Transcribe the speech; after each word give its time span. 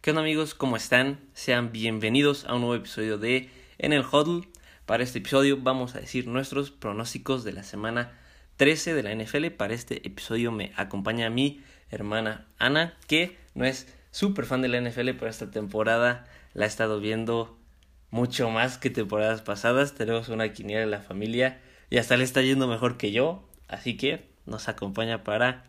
¿Qué 0.00 0.12
onda 0.12 0.22
amigos? 0.22 0.54
¿Cómo 0.54 0.76
están? 0.76 1.20
Sean 1.34 1.72
bienvenidos 1.72 2.46
a 2.46 2.54
un 2.54 2.62
nuevo 2.62 2.74
episodio 2.74 3.18
de 3.18 3.50
En 3.76 3.92
el 3.92 4.00
Huddle. 4.00 4.48
Para 4.86 5.02
este 5.02 5.18
episodio 5.18 5.58
vamos 5.60 5.94
a 5.94 6.00
decir 6.00 6.26
nuestros 6.26 6.70
pronósticos 6.70 7.44
de 7.44 7.52
la 7.52 7.64
semana 7.64 8.18
13 8.56 8.94
de 8.94 9.02
la 9.02 9.14
NFL. 9.14 9.48
Para 9.48 9.74
este 9.74 10.06
episodio 10.08 10.52
me 10.52 10.72
acompaña 10.76 11.28
mi 11.28 11.60
hermana 11.90 12.46
Ana, 12.56 12.96
que 13.08 13.36
no 13.52 13.66
es 13.66 13.94
súper 14.10 14.46
fan 14.46 14.62
de 14.62 14.68
la 14.68 14.80
NFL, 14.80 15.10
pero 15.18 15.28
esta 15.28 15.50
temporada 15.50 16.26
la 16.54 16.64
ha 16.64 16.68
estado 16.68 16.98
viendo 16.98 17.58
mucho 18.08 18.48
más 18.48 18.78
que 18.78 18.88
temporadas 18.88 19.42
pasadas. 19.42 19.96
Tenemos 19.96 20.30
una 20.30 20.50
quiniela 20.54 20.82
en 20.82 20.92
la 20.92 21.02
familia 21.02 21.60
y 21.90 21.98
hasta 21.98 22.16
le 22.16 22.24
está 22.24 22.40
yendo 22.40 22.66
mejor 22.66 22.96
que 22.96 23.12
yo. 23.12 23.46
Así 23.68 23.98
que 23.98 24.30
nos 24.46 24.66
acompaña 24.66 25.24
para 25.24 25.64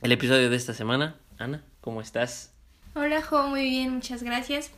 el 0.00 0.10
episodio 0.10 0.48
de 0.48 0.56
esta 0.56 0.72
semana. 0.72 1.16
Ana, 1.36 1.66
¿cómo 1.82 2.00
estás? 2.00 2.57
Hola, 3.00 3.22
Jo, 3.22 3.46
muy 3.46 3.62
bien, 3.62 3.94
muchas 3.94 4.24
gracias. 4.24 4.72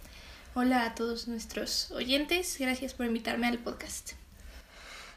Hola 0.52 0.84
a 0.84 0.94
todos 0.94 1.26
nuestros 1.26 1.90
oyentes, 1.90 2.58
gracias 2.60 2.92
por 2.92 3.06
invitarme 3.06 3.46
al 3.46 3.56
podcast. 3.56 4.12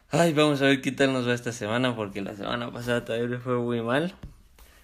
Ay, 0.10 0.32
vamos 0.32 0.62
a 0.62 0.68
ver 0.68 0.80
qué 0.80 0.94
tal 0.94 1.12
nos 1.12 1.28
va 1.28 1.34
esta 1.34 1.52
semana, 1.52 1.98
porque 1.98 2.22
la 2.22 2.34
semana 2.34 2.72
pasada 2.72 3.04
todavía 3.04 3.28
me 3.28 3.40
fue 3.40 3.58
muy 3.58 3.82
mal. 3.82 4.16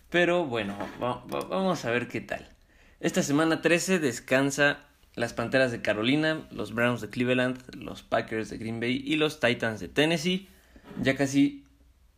Pero 0.10 0.44
bueno, 0.44 0.76
vamos 1.00 1.86
a 1.86 1.92
ver 1.92 2.10
qué 2.10 2.20
tal. 2.20 2.50
Esta 3.00 3.24
semana 3.24 3.62
13 3.62 4.00
descansa 4.00 4.80
las 5.16 5.32
Panteras 5.32 5.72
de 5.72 5.82
Carolina, 5.82 6.46
los 6.52 6.74
Browns 6.74 7.00
de 7.00 7.10
Cleveland, 7.10 7.74
los 7.74 8.04
Packers 8.04 8.50
de 8.50 8.58
Green 8.58 8.82
Bay 8.82 9.02
y 9.02 9.16
los 9.16 9.40
Titans 9.40 9.80
de 9.80 9.88
Tennessee. 9.88 10.50
Ya 11.02 11.16
casi 11.16 11.64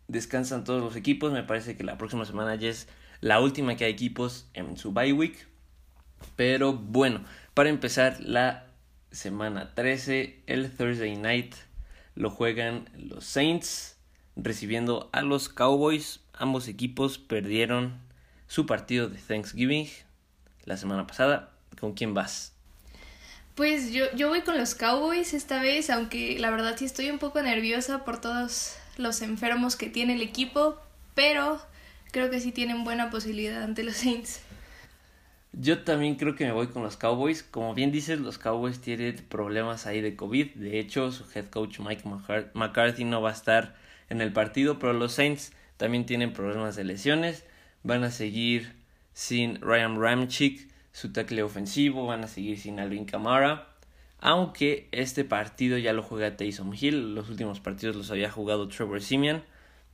descansan 0.08 0.64
todos 0.64 0.82
los 0.82 0.96
equipos, 0.96 1.32
me 1.32 1.44
parece 1.44 1.78
que 1.78 1.84
la 1.84 2.00
próxima 2.00 2.26
semana 2.26 2.56
ya 2.56 2.70
es 2.70 2.88
la 3.20 3.40
última 3.40 3.76
que 3.76 3.86
hay 3.86 3.92
equipos 3.92 4.48
en 4.56 4.78
su 4.78 4.94
bye 4.94 5.14
week. 5.14 5.51
Pero 6.36 6.74
bueno, 6.74 7.24
para 7.54 7.70
empezar 7.70 8.20
la 8.22 8.66
semana 9.12 9.74
13, 9.74 10.44
el 10.48 10.72
Thursday 10.72 11.16
night 11.16 11.56
lo 12.16 12.30
juegan 12.30 12.90
los 12.98 13.26
Saints 13.26 13.98
recibiendo 14.36 15.10
a 15.14 15.22
los 15.22 15.50
Cowboys. 15.50 16.22
Ambos 16.34 16.68
equipos 16.68 17.18
perdieron 17.18 18.00
su 18.48 18.66
partido 18.66 19.10
de 19.10 19.18
Thanksgiving 19.18 19.88
la 20.66 20.78
semana 20.78 21.08
pasada. 21.08 21.52
¿Con 21.80 21.94
quién 21.94 22.14
vas? 22.14 22.54
Pues 23.56 23.92
yo, 23.92 24.06
yo 24.16 24.30
voy 24.30 24.42
con 24.42 24.58
los 24.58 24.76
Cowboys 24.76 25.34
esta 25.34 25.62
vez, 25.62 25.90
aunque 25.90 26.40
la 26.40 26.52
verdad 26.52 26.76
sí 26.78 26.86
estoy 26.86 27.10
un 27.10 27.20
poco 27.20 27.42
nerviosa 27.42 28.06
por 28.06 28.20
todos 28.22 28.76
los 28.98 29.22
enfermos 29.22 29.76
que 29.76 29.90
tiene 29.90 30.16
el 30.16 30.22
equipo, 30.22 30.78
pero 31.16 31.62
creo 32.12 32.30
que 32.30 32.40
sí 32.40 32.52
tienen 32.52 32.84
buena 32.84 33.10
posibilidad 33.10 33.64
ante 33.64 33.84
los 33.84 33.98
Saints. 33.98 34.42
Yo 35.54 35.84
también 35.84 36.16
creo 36.16 36.36
que 36.36 36.46
me 36.46 36.54
voy 36.54 36.68
con 36.68 36.82
los 36.84 36.96
Cowboys. 36.96 37.44
Como 37.44 37.74
bien 37.74 37.92
dices, 37.92 38.20
los 38.20 38.38
Cowboys 38.38 38.80
tienen 38.80 39.16
problemas 39.28 39.86
ahí 39.86 40.00
de 40.00 40.16
COVID. 40.16 40.56
De 40.56 40.80
hecho, 40.80 41.12
su 41.12 41.26
head 41.36 41.50
coach 41.50 41.80
Mike 41.80 42.04
McCarthy 42.54 43.04
no 43.04 43.22
va 43.22 43.32
a 43.32 43.34
estar 43.34 43.76
en 44.10 44.22
el 44.22 44.32
partido, 44.32 44.80
pero 44.80 44.94
los 44.94 45.14
Saints 45.14 45.52
también 45.76 46.06
tienen 46.06 46.32
problemas 46.32 46.76
de 46.78 46.86
lesiones. 46.86 47.46
Van 47.84 48.04
a 48.04 48.12
seguir 48.12 48.76
sin 49.14 49.60
Ryan 49.60 50.00
Ramchick, 50.00 50.70
su 50.94 51.12
tackle 51.12 51.44
ofensivo. 51.44 52.08
Van 52.08 52.24
a 52.24 52.28
seguir 52.28 52.58
sin 52.58 52.80
Alvin 52.80 53.06
Kamara. 53.06 53.68
Aunque 54.20 54.88
este 54.92 55.26
partido 55.26 55.78
ya 55.78 55.92
lo 55.92 56.02
juega 56.02 56.38
Taysom 56.38 56.74
Hill. 56.74 57.14
Los 57.14 57.30
últimos 57.30 57.60
partidos 57.60 57.98
los 57.98 58.10
había 58.10 58.32
jugado 58.32 58.70
Trevor 58.70 59.02
Simeon. 59.02 59.44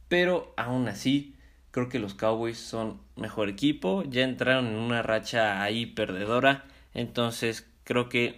Pero 0.07 0.53
aún 0.55 0.87
así, 0.87 1.33
Creo 1.77 1.89
que 1.89 1.99
los 1.99 2.15
Cowboys 2.15 2.57
son 2.57 2.99
mejor 3.15 3.49
equipo. 3.49 4.01
Ya 4.01 4.23
entraron 4.23 4.65
en 4.65 4.77
una 4.77 5.03
racha 5.03 5.61
ahí 5.61 5.85
perdedora. 5.85 6.65
Entonces 6.95 7.69
creo 7.83 8.09
que 8.09 8.33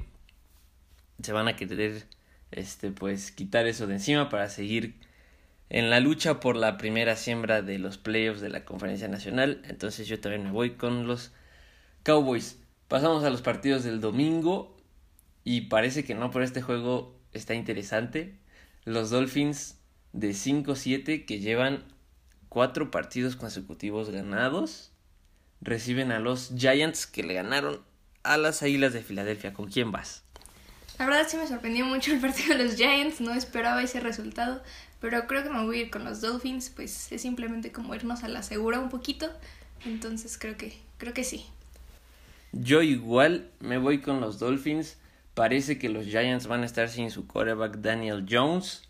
se 1.24 1.32
van 1.32 1.48
a 1.48 1.56
querer 1.56 2.04
este 2.52 2.92
pues 2.92 3.32
quitar 3.32 3.66
eso 3.66 3.88
de 3.88 3.94
encima 3.94 4.28
para 4.28 4.50
seguir 4.50 4.96
en 5.70 5.90
la 5.90 6.02
lucha 6.02 6.42
por 6.42 6.58
la 6.58 6.76
primera 6.76 7.16
siembra 7.16 7.62
de 7.62 7.80
los 7.80 7.98
playoffs 7.98 8.42
de 8.42 8.50
la 8.50 8.66
conferencia 8.66 9.08
nacional. 9.08 9.62
Entonces 9.64 10.10
yo 10.10 10.20
también 10.20 10.44
me 10.44 10.52
voy 10.52 10.72
con 10.72 11.08
los 11.08 11.32
Cowboys. 12.04 12.60
Pasamos 12.90 13.24
a 13.24 13.30
los 13.30 13.42
partidos 13.42 13.86
del 13.86 14.02
domingo. 14.02 14.76
Y 15.46 15.62
parece 15.62 16.04
que 16.04 16.14
no, 16.14 16.30
pero 16.30 16.44
este 16.44 16.62
juego 16.62 17.18
está 17.32 17.54
interesante. 17.54 18.36
Los 18.84 19.12
Dolphins 19.12 19.80
de 20.12 20.32
5-7 20.32 21.24
que 21.26 21.40
llevan 21.40 21.86
cuatro 22.50 22.92
partidos 22.92 23.36
consecutivos 23.36 24.10
ganados. 24.10 24.92
Reciben 25.62 26.12
a 26.12 26.20
los 26.20 26.52
Giants 26.58 27.08
que 27.08 27.24
le 27.24 27.34
ganaron 27.36 27.82
a 28.24 28.38
las 28.38 28.64
Águilas 28.64 28.94
de 28.94 29.02
Filadelfia. 29.02 29.54
¿Con 29.54 29.70
quién 29.70 29.92
vas? 29.92 30.24
La 30.98 31.06
verdad 31.06 31.28
sí 31.30 31.38
me 31.38 31.48
sorprendió 31.48 31.86
mucho 31.86 32.12
el 32.12 32.20
partido 32.20 32.58
de 32.58 32.66
los 32.66 32.76
Giants, 32.76 33.22
no 33.22 33.34
esperaba 33.34 33.82
ese 33.82 34.02
resultado, 34.02 34.62
pero 35.00 35.28
creo 35.28 35.44
que 35.44 35.50
me 35.50 35.64
voy 35.64 35.78
a 35.78 35.82
ir 35.84 35.90
con 35.92 36.04
los 36.04 36.20
Dolphins, 36.20 36.70
pues 36.70 37.12
es 37.14 37.22
simplemente 37.22 37.72
como 37.72 37.96
irnos 37.96 38.24
a 38.26 38.28
la 38.28 38.44
segura 38.44 38.80
un 38.80 38.90
poquito, 38.90 39.32
entonces 39.86 40.38
creo 40.38 40.58
que 40.58 40.74
creo 40.98 41.14
que 41.14 41.24
sí. 41.24 41.46
Yo 42.52 42.82
igual 42.82 43.50
me 43.60 43.78
voy 43.78 44.02
con 44.02 44.22
los 44.22 44.40
Dolphins. 44.40 44.98
Parece 45.36 45.80
que 45.80 45.88
los 45.88 46.06
Giants 46.06 46.48
van 46.48 46.64
a 46.64 46.66
estar 46.66 46.90
sin 46.90 47.12
su 47.12 47.28
quarterback 47.28 47.78
Daniel 47.78 48.26
Jones 48.30 48.84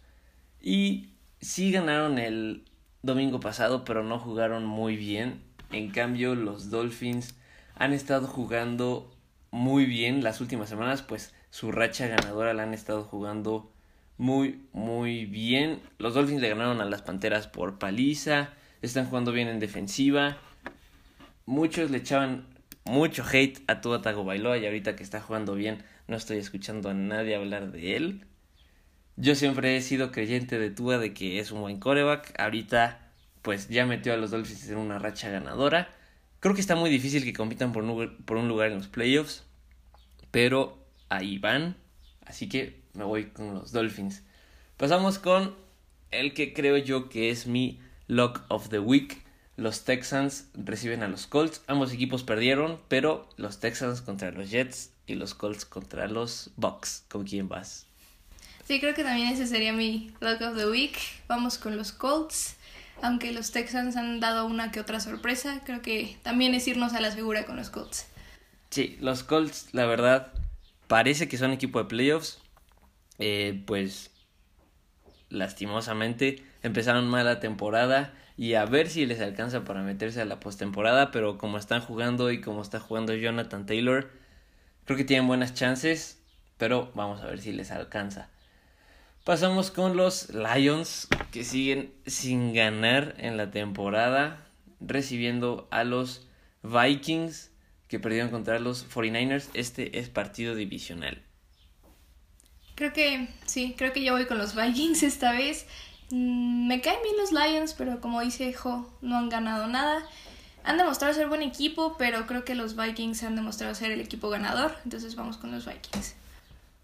y 0.61 1.09
sí 1.41 1.71
ganaron 1.71 2.17
el 2.17 2.63
domingo 3.01 3.39
pasado, 3.39 3.85
pero 3.85 4.03
no 4.03 4.19
jugaron 4.19 4.65
muy 4.65 4.95
bien. 4.95 5.41
En 5.71 5.91
cambio, 5.91 6.35
los 6.35 6.69
Dolphins 6.69 7.35
han 7.75 7.93
estado 7.93 8.27
jugando 8.27 9.15
muy 9.51 9.85
bien 9.85 10.23
las 10.23 10.41
últimas 10.41 10.69
semanas, 10.69 11.01
pues 11.01 11.33
su 11.49 11.71
racha 11.71 12.07
ganadora 12.07 12.53
la 12.53 12.63
han 12.63 12.73
estado 12.73 13.03
jugando 13.03 13.71
muy, 14.17 14.67
muy 14.73 15.25
bien. 15.25 15.81
Los 15.97 16.13
Dolphins 16.13 16.41
le 16.41 16.49
ganaron 16.49 16.81
a 16.81 16.85
las 16.85 17.01
Panteras 17.01 17.47
por 17.47 17.79
paliza, 17.79 18.49
están 18.81 19.05
jugando 19.05 19.31
bien 19.31 19.47
en 19.47 19.59
defensiva. 19.59 20.37
Muchos 21.45 21.89
le 21.89 21.97
echaban 21.97 22.45
mucho 22.85 23.23
hate 23.23 23.59
a 23.67 23.81
Tua 23.81 24.01
Tagovailoa 24.01 24.57
y 24.57 24.65
ahorita 24.65 24.95
que 24.95 25.03
está 25.03 25.21
jugando 25.21 25.55
bien 25.55 25.83
no 26.07 26.17
estoy 26.17 26.37
escuchando 26.37 26.89
a 26.89 26.93
nadie 26.93 27.35
hablar 27.35 27.71
de 27.71 27.95
él. 27.95 28.25
Yo 29.21 29.35
siempre 29.35 29.75
he 29.75 29.81
sido 29.81 30.13
creyente 30.13 30.57
de 30.57 30.69
Tua 30.69 30.97
de 30.97 31.13
que 31.13 31.39
es 31.39 31.51
un 31.51 31.59
buen 31.59 31.77
coreback. 31.77 32.39
Ahorita, 32.39 33.11
pues 33.41 33.67
ya 33.67 33.85
metió 33.85 34.13
a 34.13 34.17
los 34.17 34.31
Dolphins 34.31 34.69
en 34.69 34.77
una 34.77 34.97
racha 34.97 35.29
ganadora. 35.29 35.93
Creo 36.39 36.55
que 36.55 36.61
está 36.61 36.77
muy 36.77 36.89
difícil 36.89 37.25
que 37.25 37.33
compitan 37.33 37.73
por 37.73 37.83
un, 37.83 38.15
por 38.23 38.37
un 38.37 38.47
lugar 38.47 38.71
en 38.71 38.77
los 38.77 38.87
playoffs. 38.87 39.43
Pero 40.31 40.87
ahí 41.09 41.37
van. 41.37 41.75
Así 42.25 42.47
que 42.47 42.81
me 42.93 43.03
voy 43.03 43.25
con 43.25 43.55
los 43.55 43.73
Dolphins. 43.73 44.23
Pasamos 44.77 45.19
con 45.19 45.53
el 46.11 46.33
que 46.33 46.53
creo 46.53 46.77
yo 46.77 47.09
que 47.09 47.29
es 47.29 47.45
mi 47.45 47.81
lock 48.07 48.43
of 48.47 48.69
the 48.69 48.79
week. 48.79 49.21
Los 49.57 49.83
Texans 49.83 50.49
reciben 50.53 51.03
a 51.03 51.09
los 51.09 51.27
Colts. 51.27 51.61
Ambos 51.67 51.91
equipos 51.91 52.23
perdieron, 52.23 52.79
pero 52.87 53.27
los 53.35 53.59
Texans 53.59 53.99
contra 53.99 54.31
los 54.31 54.49
Jets 54.49 54.93
y 55.07 55.15
los 55.15 55.35
Colts 55.35 55.65
contra 55.65 56.07
los 56.07 56.51
Bucks. 56.55 57.03
¿Con 57.09 57.25
quién 57.25 57.49
vas? 57.49 57.88
Sí, 58.69 58.79
creo 58.79 58.93
que 58.93 59.03
también 59.03 59.29
ese 59.29 59.47
sería 59.47 59.73
mi 59.73 60.11
Lock 60.19 60.41
of 60.41 60.55
the 60.55 60.69
Week. 60.69 60.95
Vamos 61.27 61.57
con 61.57 61.75
los 61.75 61.91
Colts. 61.91 62.55
Aunque 63.01 63.31
los 63.31 63.51
Texans 63.51 63.95
han 63.95 64.19
dado 64.19 64.45
una 64.45 64.71
que 64.71 64.79
otra 64.79 64.99
sorpresa, 64.99 65.61
creo 65.65 65.81
que 65.81 66.17
también 66.21 66.53
es 66.53 66.67
irnos 66.67 66.93
a 66.93 67.01
la 67.01 67.09
segura 67.09 67.47
con 67.47 67.55
los 67.55 67.71
Colts. 67.71 68.05
Sí, 68.69 68.95
los 69.01 69.23
Colts, 69.23 69.69
la 69.71 69.87
verdad, 69.87 70.31
parece 70.85 71.27
que 71.27 71.39
son 71.39 71.51
equipo 71.51 71.79
de 71.79 71.85
playoffs. 71.85 72.37
Eh, 73.17 73.59
pues, 73.65 74.11
lastimosamente, 75.29 76.43
empezaron 76.61 77.09
mal 77.09 77.25
la 77.25 77.39
temporada 77.39 78.13
y 78.37 78.53
a 78.53 78.65
ver 78.65 78.87
si 78.87 79.07
les 79.07 79.19
alcanza 79.19 79.63
para 79.63 79.81
meterse 79.81 80.21
a 80.21 80.25
la 80.25 80.39
postemporada, 80.39 81.09
pero 81.09 81.39
como 81.39 81.57
están 81.57 81.81
jugando 81.81 82.29
y 82.29 82.39
como 82.39 82.61
está 82.61 82.79
jugando 82.79 83.15
Jonathan 83.15 83.65
Taylor, 83.65 84.11
creo 84.85 84.95
que 84.95 85.05
tienen 85.05 85.25
buenas 85.25 85.55
chances, 85.55 86.21
pero 86.59 86.91
vamos 86.93 87.19
a 87.21 87.25
ver 87.25 87.41
si 87.41 87.51
les 87.51 87.71
alcanza. 87.71 88.29
Pasamos 89.29 89.69
con 89.69 89.95
los 89.95 90.29
Lions 90.33 91.07
que 91.31 91.43
siguen 91.43 91.93
sin 92.07 92.51
ganar 92.51 93.13
en 93.19 93.37
la 93.37 93.51
temporada, 93.51 94.43
recibiendo 94.81 95.67
a 95.69 95.83
los 95.83 96.25
Vikings 96.63 97.51
que 97.87 97.99
perdieron 97.99 98.31
contra 98.31 98.57
los 98.57 98.89
49ers. 98.89 99.49
Este 99.53 99.99
es 99.99 100.09
partido 100.09 100.55
divisional. 100.55 101.21
Creo 102.73 102.91
que 102.91 103.29
sí, 103.45 103.75
creo 103.77 103.93
que 103.93 104.03
yo 104.03 104.13
voy 104.13 104.25
con 104.25 104.39
los 104.39 104.55
Vikings 104.55 105.03
esta 105.03 105.31
vez. 105.33 105.67
Mm, 106.09 106.67
me 106.67 106.81
caen 106.81 106.97
bien 107.03 107.15
los 107.17 107.31
Lions, 107.31 107.75
pero 107.75 108.01
como 108.01 108.21
dice 108.21 108.51
Jo, 108.53 108.91
no 109.01 109.15
han 109.15 109.29
ganado 109.29 109.67
nada. 109.67 110.07
Han 110.63 110.79
demostrado 110.79 111.13
ser 111.13 111.27
buen 111.27 111.43
equipo, 111.43 111.97
pero 111.99 112.25
creo 112.25 112.45
que 112.45 112.55
los 112.55 112.75
Vikings 112.75 113.21
han 113.21 113.35
demostrado 113.35 113.75
ser 113.75 113.91
el 113.91 114.01
equipo 114.01 114.31
ganador. 114.31 114.75
Entonces 114.85 115.15
vamos 115.15 115.37
con 115.37 115.51
los 115.51 115.67
Vikings. 115.67 116.15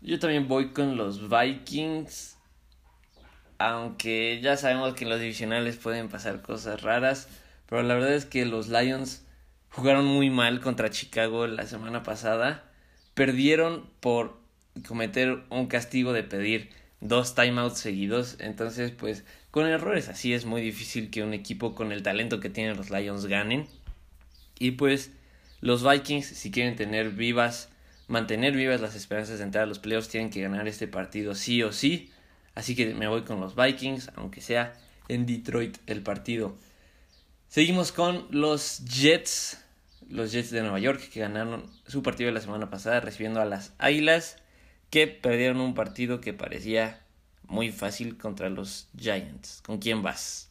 Yo 0.02 0.20
también 0.20 0.48
voy 0.48 0.74
con 0.74 0.96
los 0.96 1.28
Vikings 1.28 2.35
aunque 3.58 4.40
ya 4.42 4.58
sabemos 4.58 4.94
que 4.94 5.04
en 5.04 5.10
los 5.10 5.20
divisionales 5.20 5.78
pueden 5.78 6.10
pasar 6.10 6.42
cosas 6.42 6.82
raras, 6.82 7.28
pero 7.68 7.84
la 7.84 7.96
verdad 7.96 8.14
es 8.14 8.26
que 8.26 8.46
los 8.46 8.68
Lions 8.70 9.26
jugaron 9.70 10.06
muy 10.06 10.30
mal 10.30 10.62
contra 10.62 10.90
Chicago 10.90 11.48
la 11.48 11.66
semana 11.66 12.04
pasada. 12.04 12.64
Perdieron 13.14 13.90
por 14.00 14.38
cometer 14.88 15.44
un 15.50 15.68
castigo 15.68 16.14
de 16.14 16.24
pedir 16.24 16.70
dos 17.02 17.36
timeouts 17.36 17.80
seguidos. 17.80 18.38
Entonces, 18.40 18.92
pues, 18.92 19.24
con 19.52 19.68
errores 19.68 20.10
así 20.10 20.34
es 20.34 20.46
muy 20.46 20.62
difícil 20.62 21.10
que 21.10 21.24
un 21.24 21.34
equipo 21.34 21.76
con 21.76 21.92
el 21.92 22.04
talento 22.04 22.40
que 22.40 22.50
tienen 22.50 22.78
los 22.78 22.90
Lions 22.90 23.26
ganen. 23.26 23.68
Y 24.60 24.72
pues, 24.72 25.12
los 25.62 25.88
Vikings, 25.88 26.26
si 26.26 26.52
quieren 26.52 26.76
tener 26.76 27.10
vivas, 27.10 27.70
mantener 28.08 28.56
vivas 28.56 28.82
las 28.82 28.96
esperanzas 28.96 29.40
de 29.40 29.46
entrar 29.46 29.64
a 29.64 29.68
los 29.68 29.80
playoffs, 29.80 30.10
tienen 30.10 30.30
que 30.30 30.42
ganar 30.42 30.68
este 30.68 30.88
partido 30.88 31.36
sí 31.36 31.64
o 31.64 31.72
sí. 31.72 32.12
Así 32.56 32.76
que 32.76 32.94
me 32.94 33.08
voy 33.08 33.24
con 33.24 33.42
los 33.42 33.56
Vikings, 33.56 34.12
aunque 34.16 34.42
sea 34.42 34.74
en 35.08 35.26
Detroit 35.26 35.78
el 35.86 36.02
partido. 36.02 36.56
Seguimos 37.50 37.92
con 37.92 38.28
los 38.32 38.84
Jets, 38.86 39.60
los 40.10 40.32
Jets 40.32 40.52
de 40.52 40.62
Nueva 40.62 40.80
York, 40.80 41.10
que 41.10 41.20
ganaron 41.20 41.70
su 41.86 42.02
partido 42.02 42.28
de 42.28 42.34
la 42.34 42.42
semana 42.42 42.70
pasada 42.70 43.02
recibiendo 43.02 43.42
a 43.42 43.46
las 43.46 43.74
Águilas 43.78 44.38
que 44.90 45.08
perdieron 45.08 45.60
un 45.60 45.74
partido 45.74 46.22
que 46.22 46.34
parecía 46.34 47.02
muy 47.48 47.72
fácil 47.72 48.18
contra 48.18 48.50
los 48.50 48.88
Giants. 48.98 49.62
¿Con 49.66 49.78
quién 49.78 50.02
vas? 50.02 50.50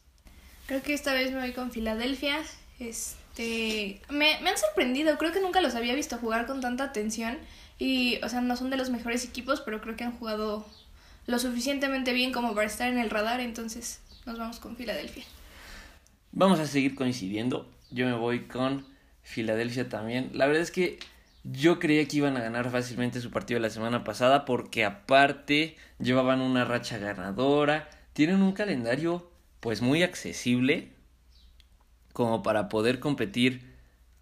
Creo 0.67 0.81
que 0.81 0.93
esta 0.93 1.13
vez 1.13 1.31
me 1.31 1.39
voy 1.39 1.51
con 1.51 1.71
Filadelfia. 1.71 2.39
Este, 2.79 4.01
me, 4.09 4.39
me 4.41 4.49
han 4.49 4.57
sorprendido, 4.57 5.17
creo 5.17 5.31
que 5.31 5.39
nunca 5.39 5.61
los 5.61 5.75
había 5.75 5.95
visto 5.95 6.17
jugar 6.17 6.45
con 6.45 6.61
tanta 6.61 6.83
atención 6.83 7.37
y, 7.77 8.19
o 8.23 8.29
sea, 8.29 8.41
no 8.41 8.55
son 8.55 8.69
de 8.69 8.77
los 8.77 8.89
mejores 8.89 9.25
equipos, 9.25 9.61
pero 9.61 9.81
creo 9.81 9.95
que 9.95 10.03
han 10.03 10.17
jugado 10.17 10.65
lo 11.27 11.39
suficientemente 11.39 12.13
bien 12.13 12.31
como 12.31 12.53
para 12.53 12.67
estar 12.67 12.91
en 12.91 12.97
el 12.97 13.09
radar, 13.09 13.39
entonces 13.39 14.01
nos 14.25 14.37
vamos 14.37 14.59
con 14.59 14.75
Filadelfia. 14.75 15.23
Vamos 16.31 16.59
a 16.59 16.67
seguir 16.67 16.95
coincidiendo. 16.95 17.71
Yo 17.91 18.05
me 18.05 18.13
voy 18.13 18.47
con 18.47 18.85
Filadelfia 19.23 19.89
también. 19.89 20.31
La 20.33 20.47
verdad 20.47 20.61
es 20.61 20.71
que 20.71 20.99
yo 21.43 21.79
creía 21.79 22.07
que 22.07 22.17
iban 22.17 22.37
a 22.37 22.41
ganar 22.41 22.69
fácilmente 22.71 23.21
su 23.21 23.31
partido 23.31 23.59
la 23.59 23.69
semana 23.69 24.03
pasada 24.03 24.45
porque 24.45 24.83
aparte 24.83 25.77
llevaban 25.99 26.41
una 26.41 26.65
racha 26.65 26.97
ganadora, 26.97 27.89
tienen 28.13 28.41
un 28.41 28.53
calendario 28.53 29.29
pues 29.59 29.81
muy 29.81 30.03
accesible 30.03 30.91
como 32.13 32.43
para 32.43 32.69
poder 32.69 32.99
competir 32.99 33.75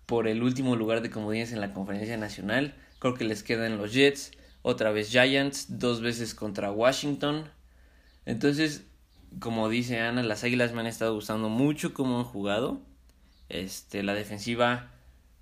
por 0.06 0.28
el 0.28 0.44
último 0.44 0.76
lugar 0.76 1.02
de 1.02 1.10
comodines 1.10 1.54
en 1.54 1.62
la 1.62 1.74
conferencia 1.74 2.18
nacional. 2.18 2.76
Creo 3.00 3.14
que 3.14 3.24
les 3.24 3.44
quedan 3.44 3.78
los 3.78 3.94
Jets, 3.94 4.32
otra 4.64 4.92
vez 4.92 5.12
Giants, 5.12 5.78
dos 5.78 6.02
veces 6.02 6.34
contra 6.34 6.72
Washington. 6.72 7.52
Entonces, 8.26 8.86
como 9.40 9.70
dice 9.70 10.00
Ana, 10.00 10.24
las 10.24 10.44
Águilas 10.44 10.74
me 10.74 10.80
han 10.80 10.88
estado 10.88 11.14
gustando 11.14 11.50
mucho 11.50 11.94
cómo 11.94 12.18
han 12.18 12.26
jugado. 12.26 12.82
Este, 13.50 14.02
la 14.02 14.16
defensiva 14.16 14.90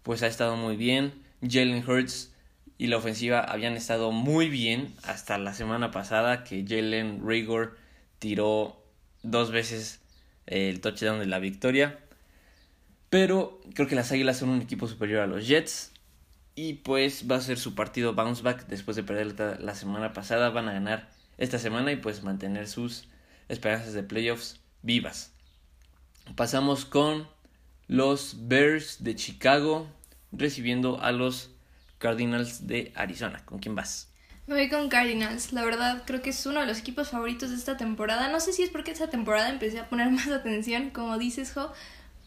pues 0.03 0.23
ha 0.23 0.27
estado 0.27 0.57
muy 0.57 0.75
bien. 0.75 1.13
Jalen 1.41 1.88
Hurts 1.88 2.33
y 2.77 2.88
la 2.88 2.97
ofensiva 2.97 3.41
habían 3.41 3.73
estado 3.73 4.12
muy 4.12 4.50
bien 4.50 4.94
hasta 5.03 5.38
la 5.38 5.53
semana 5.53 5.91
pasada 5.91 6.44
que 6.44 6.65
Jalen 6.67 7.21
Rigor 7.25 7.77
tiró 8.19 8.83
dos 9.24 9.51
veces 9.51 10.01
el 10.47 10.81
touchdown 10.81 11.19
de 11.19 11.27
la 11.27 11.39
victoria. 11.39 12.00
Pero 13.12 13.62
creo 13.75 13.88
que 13.88 13.95
las 13.95 14.12
Águilas 14.12 14.38
son 14.38 14.50
un 14.50 14.62
equipo 14.62 14.88
superior 14.88 15.21
a 15.21 15.27
los 15.27 15.47
Jets. 15.47 15.90
Y 16.56 16.75
pues 16.75 17.30
va 17.30 17.38
a 17.38 17.42
ser 17.42 17.57
su 17.57 17.75
partido 17.75 18.13
bounce 18.13 18.42
back 18.44 18.68
después 18.68 18.98
de 18.98 19.03
perder 19.03 19.59
la 19.62 19.75
semana 19.75 20.13
pasada. 20.13 20.50
Van 20.50 20.68
a 20.68 20.74
ganar 20.74 21.09
esta 21.38 21.59
semana 21.59 21.92
y 21.92 21.95
pues 21.95 22.24
mantener 22.24 22.68
sus 22.68 23.07
esperanzas 23.48 23.94
de 23.94 24.03
playoffs 24.03 24.59
vivas. 24.81 25.33
Pasamos 26.36 26.86
con 26.86 27.27
los 27.88 28.48
Bears 28.48 29.03
de 29.03 29.15
Chicago 29.15 29.88
recibiendo 30.31 31.01
a 31.01 31.12
los 31.12 31.51
Cardinals 31.98 32.68
de 32.68 32.92
Arizona. 32.95 33.44
¿Con 33.45 33.59
quién 33.59 33.75
vas? 33.75 34.09
Me 34.48 34.56
voy 34.56 34.69
con 34.69 34.89
Cardinals. 34.89 35.53
La 35.53 35.63
verdad, 35.63 36.03
creo 36.06 36.21
que 36.21 36.31
es 36.31 36.45
uno 36.45 36.59
de 36.62 36.65
los 36.65 36.80
equipos 36.80 37.09
favoritos 37.09 37.51
de 37.51 37.56
esta 37.56 37.77
temporada. 37.77 38.30
No 38.30 38.39
sé 38.39 38.53
si 38.53 38.63
es 38.63 38.69
porque 38.69 38.92
esta 38.92 39.09
temporada 39.09 39.50
empecé 39.50 39.80
a 39.80 39.88
poner 39.88 40.09
más 40.12 40.27
atención, 40.27 40.89
como 40.89 41.18
dices, 41.18 41.53
Jo, 41.53 41.71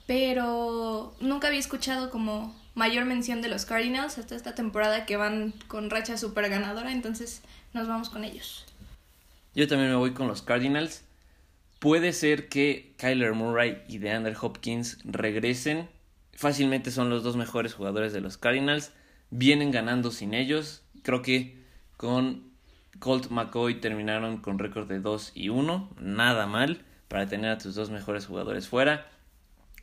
pero 0.06 1.14
nunca 1.20 1.48
había 1.48 1.60
escuchado 1.60 2.10
como 2.10 2.54
mayor 2.74 3.04
mención 3.04 3.42
de 3.42 3.48
los 3.48 3.64
Cardinals 3.64 4.18
hasta 4.18 4.34
esta 4.34 4.54
temporada 4.54 5.06
que 5.06 5.16
van 5.16 5.54
con 5.68 5.90
racha 5.90 6.16
súper 6.16 6.48
ganadora, 6.48 6.92
entonces 6.92 7.42
nos 7.72 7.88
vamos 7.88 8.10
con 8.10 8.24
ellos. 8.24 8.66
Yo 9.54 9.68
también 9.68 9.90
me 9.90 9.96
voy 9.96 10.12
con 10.12 10.28
los 10.28 10.42
Cardinals. 10.42 11.02
Puede 11.78 12.12
ser 12.12 12.48
que 12.48 12.94
Kyler 12.96 13.34
Murray 13.34 13.82
y 13.88 13.98
DeAndre 13.98 14.34
Hopkins 14.40 14.98
regresen 15.04 15.88
Fácilmente 16.36 16.90
son 16.90 17.10
los 17.10 17.22
dos 17.22 17.36
mejores 17.36 17.74
jugadores 17.74 18.12
de 18.12 18.20
los 18.20 18.36
Cardinals. 18.36 18.92
Vienen 19.30 19.70
ganando 19.70 20.10
sin 20.10 20.34
ellos. 20.34 20.82
Creo 21.02 21.22
que 21.22 21.62
con 21.96 22.50
Colt 22.98 23.30
McCoy 23.30 23.80
terminaron 23.80 24.38
con 24.38 24.58
récord 24.58 24.88
de 24.88 25.00
2 25.00 25.32
y 25.34 25.48
1. 25.48 25.90
Nada 26.00 26.46
mal 26.46 26.82
para 27.08 27.28
tener 27.28 27.50
a 27.50 27.58
tus 27.58 27.74
dos 27.74 27.90
mejores 27.90 28.26
jugadores 28.26 28.68
fuera. 28.68 29.06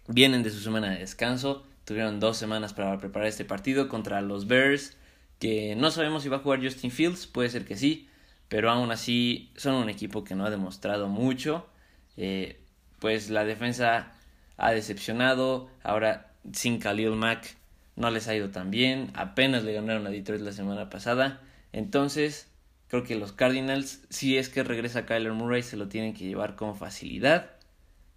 Vienen 0.08 0.44
de 0.44 0.50
su 0.50 0.60
semana 0.60 0.90
de 0.90 1.00
descanso. 1.00 1.66
Tuvieron 1.92 2.22
dos 2.22 2.38
semanas 2.38 2.74
para 2.74 2.98
preparar 3.00 3.28
este 3.28 3.44
partido 3.44 3.90
contra 3.90 4.22
los 4.22 4.48
Bears. 4.48 4.96
Que 5.40 5.76
no 5.76 5.92
sabemos 5.92 6.24
si 6.24 6.30
va 6.30 6.38
a 6.38 6.40
jugar 6.40 6.64
Justin 6.64 6.90
Fields. 6.90 7.28
Puede 7.28 7.50
ser 7.50 7.66
que 7.66 7.76
sí. 7.76 8.08
Pero 8.48 8.72
aún 8.72 8.92
así 8.92 9.52
son 9.58 9.76
un 9.76 9.90
equipo 9.90 10.24
que 10.24 10.34
no 10.34 10.46
ha 10.46 10.50
demostrado 10.50 11.10
mucho. 11.10 11.68
Eh, 12.16 12.62
pues 13.00 13.30
la 13.30 13.44
defensa 13.44 14.14
ha 14.56 14.72
decepcionado. 14.72 15.70
Ahora 15.84 16.32
sin 16.54 16.80
Khalil 16.80 17.12
Mack 17.12 17.58
no 17.98 18.10
les 18.10 18.30
ha 18.30 18.36
ido 18.36 18.52
tan 18.52 18.72
bien. 18.72 19.12
Apenas 19.14 19.66
le 19.66 19.74
ganaron 19.74 20.08
a 20.08 20.12
Detroit 20.12 20.44
la 20.44 20.54
semana 20.54 20.90
pasada. 20.90 21.42
Entonces, 21.74 22.50
creo 22.88 23.04
que 23.04 23.18
los 23.18 23.34
Cardinals, 23.34 24.06
si 24.10 24.38
es 24.38 24.48
que 24.48 24.64
regresa 24.64 25.06
Kyler 25.06 25.34
Murray, 25.34 25.62
se 25.62 25.76
lo 25.76 25.90
tienen 25.90 26.14
que 26.14 26.24
llevar 26.24 26.56
con 26.56 26.78
facilidad. 26.78 27.52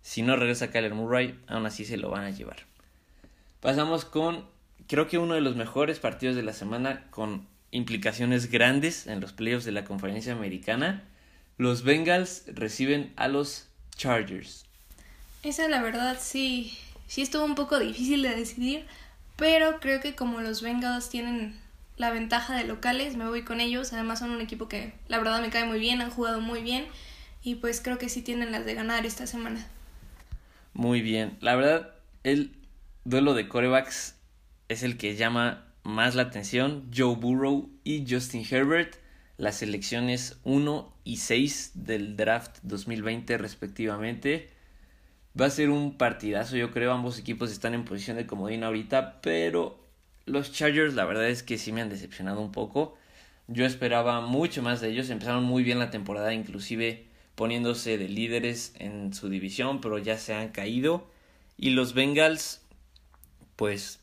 Si 0.00 0.22
no 0.22 0.36
regresa 0.36 0.70
Kyler 0.70 0.94
Murray, 0.94 1.40
aún 1.48 1.66
así 1.66 1.84
se 1.84 1.96
lo 1.96 2.10
van 2.10 2.22
a 2.22 2.30
llevar. 2.30 2.72
Pasamos 3.64 4.04
con, 4.04 4.44
creo 4.88 5.08
que 5.08 5.16
uno 5.16 5.32
de 5.32 5.40
los 5.40 5.56
mejores 5.56 5.98
partidos 5.98 6.36
de 6.36 6.42
la 6.42 6.52
semana 6.52 7.06
con 7.08 7.46
implicaciones 7.70 8.50
grandes 8.50 9.06
en 9.06 9.22
los 9.22 9.32
playoffs 9.32 9.64
de 9.64 9.72
la 9.72 9.86
conferencia 9.86 10.34
americana. 10.34 11.02
Los 11.56 11.82
Bengals 11.82 12.44
reciben 12.48 13.14
a 13.16 13.26
los 13.26 13.66
Chargers. 13.96 14.66
Esa 15.42 15.66
la 15.68 15.80
verdad 15.80 16.18
sí 16.20 16.76
sí 17.06 17.22
estuvo 17.22 17.42
un 17.42 17.54
poco 17.54 17.78
difícil 17.78 18.20
de 18.20 18.36
decidir, 18.36 18.84
pero 19.36 19.80
creo 19.80 20.02
que 20.02 20.14
como 20.14 20.42
los 20.42 20.60
Bengals 20.60 21.08
tienen 21.08 21.58
la 21.96 22.10
ventaja 22.10 22.54
de 22.54 22.64
locales, 22.64 23.16
me 23.16 23.26
voy 23.26 23.44
con 23.44 23.60
ellos. 23.60 23.94
Además 23.94 24.18
son 24.18 24.30
un 24.30 24.42
equipo 24.42 24.68
que 24.68 24.92
la 25.08 25.16
verdad 25.16 25.40
me 25.40 25.48
cae 25.48 25.64
muy 25.64 25.78
bien, 25.78 26.02
han 26.02 26.10
jugado 26.10 26.42
muy 26.42 26.60
bien 26.60 26.84
y 27.42 27.54
pues 27.54 27.80
creo 27.80 27.96
que 27.96 28.10
sí 28.10 28.20
tienen 28.20 28.52
las 28.52 28.66
de 28.66 28.74
ganar 28.74 29.06
esta 29.06 29.26
semana. 29.26 29.66
Muy 30.74 31.00
bien, 31.00 31.38
la 31.40 31.56
verdad 31.56 31.94
el 32.24 32.54
duelo 33.04 33.34
de 33.34 33.48
corebacks 33.48 34.16
es 34.68 34.82
el 34.82 34.96
que 34.96 35.14
llama 35.14 35.66
más 35.82 36.14
la 36.14 36.22
atención. 36.22 36.90
Joe 36.94 37.14
Burrow 37.16 37.70
y 37.84 38.06
Justin 38.08 38.46
Herbert, 38.50 38.96
las 39.36 39.56
selecciones 39.56 40.38
1 40.44 40.92
y 41.04 41.18
6 41.18 41.72
del 41.74 42.16
draft 42.16 42.58
2020 42.62 43.36
respectivamente. 43.38 44.48
Va 45.38 45.46
a 45.46 45.50
ser 45.50 45.70
un 45.70 45.98
partidazo, 45.98 46.56
yo 46.56 46.70
creo. 46.70 46.92
Ambos 46.92 47.18
equipos 47.18 47.50
están 47.52 47.74
en 47.74 47.84
posición 47.84 48.16
de 48.16 48.26
comodín 48.26 48.64
ahorita, 48.64 49.20
pero 49.20 49.78
los 50.24 50.52
Chargers 50.52 50.94
la 50.94 51.04
verdad 51.04 51.28
es 51.28 51.42
que 51.42 51.58
sí 51.58 51.72
me 51.72 51.82
han 51.82 51.90
decepcionado 51.90 52.40
un 52.40 52.52
poco. 52.52 52.96
Yo 53.48 53.66
esperaba 53.66 54.22
mucho 54.22 54.62
más 54.62 54.80
de 54.80 54.88
ellos. 54.88 55.10
Empezaron 55.10 55.44
muy 55.44 55.62
bien 55.62 55.78
la 55.78 55.90
temporada, 55.90 56.32
inclusive 56.32 57.04
poniéndose 57.34 57.98
de 57.98 58.08
líderes 58.08 58.74
en 58.78 59.12
su 59.12 59.28
división, 59.28 59.80
pero 59.80 59.98
ya 59.98 60.16
se 60.16 60.32
han 60.32 60.48
caído. 60.50 61.06
Y 61.58 61.70
los 61.70 61.94
Bengals, 61.94 62.63
pues, 63.56 64.00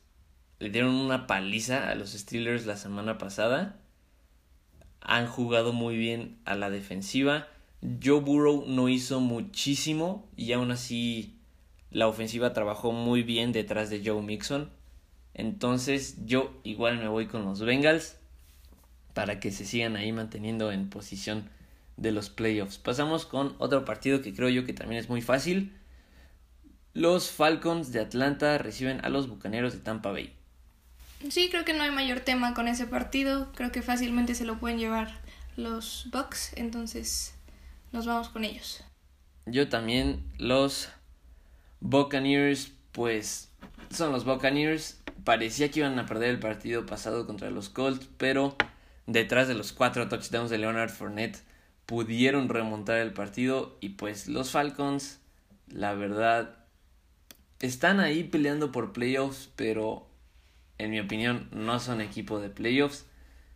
le 0.60 0.70
dieron 0.70 0.94
una 0.94 1.28
paliza 1.28 1.90
a 1.90 1.96
los 1.96 2.12
Steelers 2.12 2.66
la 2.66 2.78
semana 2.78 3.18
pasada. 3.18 3.80
Han 5.02 5.28
jugado 5.28 5.74
muy 5.74 5.98
bien 5.98 6.38
a 6.46 6.56
la 6.56 6.70
defensiva. 6.70 7.48
Joe 8.04 8.20
Burrow 8.20 8.66
no 8.68 8.90
hizo 8.90 9.20
muchísimo 9.20 10.30
y 10.38 10.52
aún 10.54 10.72
así 10.72 11.40
la 11.90 12.08
ofensiva 12.08 12.54
trabajó 12.54 12.92
muy 12.92 13.24
bien 13.24 13.52
detrás 13.52 13.90
de 13.90 14.02
Joe 14.06 14.22
Mixon. 14.22 14.70
Entonces 15.34 16.26
yo 16.26 16.54
igual 16.64 16.98
me 17.00 17.08
voy 17.08 17.28
con 17.28 17.44
los 17.44 17.62
Bengals 17.62 18.18
para 19.14 19.40
que 19.40 19.52
se 19.52 19.66
sigan 19.66 19.96
ahí 19.96 20.12
manteniendo 20.12 20.72
en 20.72 20.90
posición 20.90 21.50
de 21.98 22.12
los 22.12 22.30
playoffs. 22.30 22.78
Pasamos 22.78 23.26
con 23.26 23.56
otro 23.60 23.86
partido 23.86 24.22
que 24.22 24.34
creo 24.34 24.50
yo 24.50 24.66
que 24.66 24.74
también 24.74 25.00
es 25.00 25.10
muy 25.10 25.22
fácil. 25.22 25.74
Los 26.94 27.32
Falcons 27.32 27.92
de 27.92 28.02
Atlanta 28.02 28.58
reciben 28.58 29.04
a 29.06 29.10
los 29.10 29.30
Bucaneros 29.30 29.74
de 29.74 29.80
Tampa 29.80 30.12
Bay. 30.12 30.36
Sí, 31.30 31.50
creo 31.50 31.64
que 31.64 31.74
no 31.74 31.84
hay 31.84 31.92
mayor 31.92 32.20
tema 32.22 32.54
con 32.54 32.68
ese 32.68 32.88
partido. 32.88 33.52
Creo 33.54 33.72
que 33.72 33.82
fácilmente 33.82 34.36
se 34.36 34.46
lo 34.46 34.58
pueden 34.60 34.80
llevar 34.80 35.20
los 35.56 36.08
Bucks. 36.12 36.54
Entonces 36.58 37.36
nos 37.92 38.06
vamos 38.06 38.30
con 38.30 38.44
ellos. 38.44 38.84
Yo 39.46 39.70
también, 39.70 40.24
los 40.38 40.90
Buccaneers, 41.80 42.72
pues 42.92 43.50
son 43.90 44.12
los 44.12 44.26
Buccaneers. 44.26 45.00
parecía 45.24 45.70
que 45.70 45.80
iban 45.80 45.98
a 46.00 46.06
perder 46.06 46.30
el 46.30 46.40
partido 46.40 46.86
pasado 46.86 47.26
contra 47.26 47.52
los 47.52 47.70
Colts, 47.70 48.10
pero 48.18 48.56
detrás 49.06 49.48
de 49.48 49.54
los 49.54 49.72
cuatro 49.72 50.10
touchdowns 50.10 50.50
de 50.50 50.58
Leonard 50.58 50.90
Fournette 50.90 51.42
pudieron 51.86 52.50
remontar 52.50 52.98
el 52.98 53.14
partido 53.14 53.78
y 53.82 53.90
pues 53.90 54.28
los 54.28 54.52
Falcons, 54.52 55.20
la 55.68 55.94
verdad, 55.94 56.61
están 57.62 58.00
ahí 58.00 58.24
peleando 58.24 58.72
por 58.72 58.92
playoffs, 58.92 59.50
pero 59.56 60.08
en 60.78 60.92
mi 60.92 61.00
opinión 61.00 61.48
no 61.52 61.80
son 61.80 62.02
equipo 62.02 62.40
de 62.40 62.50
playoffs. 62.50 63.06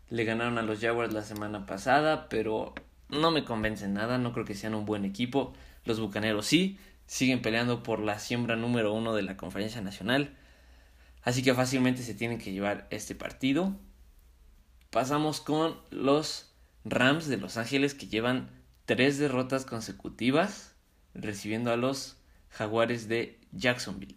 Le 0.09 0.23
ganaron 0.23 0.57
a 0.57 0.61
los 0.61 0.79
Jaguars 0.79 1.13
la 1.13 1.23
semana 1.23 1.65
pasada, 1.65 2.29
pero 2.29 2.75
no 3.09 3.31
me 3.31 3.43
convencen 3.43 3.93
nada, 3.93 4.17
no 4.17 4.31
creo 4.31 4.45
que 4.45 4.53
sean 4.53 4.75
un 4.75 4.85
buen 4.85 5.05
equipo. 5.05 5.53
Los 5.83 5.99
Bucaneros 5.99 6.45
sí, 6.45 6.77
siguen 7.07 7.41
peleando 7.41 7.83
por 7.83 7.99
la 7.99 8.19
siembra 8.19 8.55
número 8.55 8.93
uno 8.93 9.15
de 9.15 9.23
la 9.23 9.37
conferencia 9.37 9.81
nacional. 9.81 10.35
Así 11.23 11.41
que 11.41 11.55
fácilmente 11.55 12.03
se 12.03 12.13
tienen 12.13 12.37
que 12.37 12.51
llevar 12.51 12.87
este 12.91 13.15
partido. 13.15 13.75
Pasamos 14.91 15.41
con 15.41 15.77
los 15.89 16.53
Rams 16.83 17.27
de 17.27 17.37
Los 17.37 17.57
Ángeles 17.57 17.95
que 17.95 18.07
llevan 18.07 18.49
tres 18.85 19.17
derrotas 19.17 19.65
consecutivas 19.65 20.75
recibiendo 21.15 21.71
a 21.71 21.77
los 21.77 22.17
Jaguares 22.49 23.07
de 23.07 23.39
Jacksonville. 23.55 24.15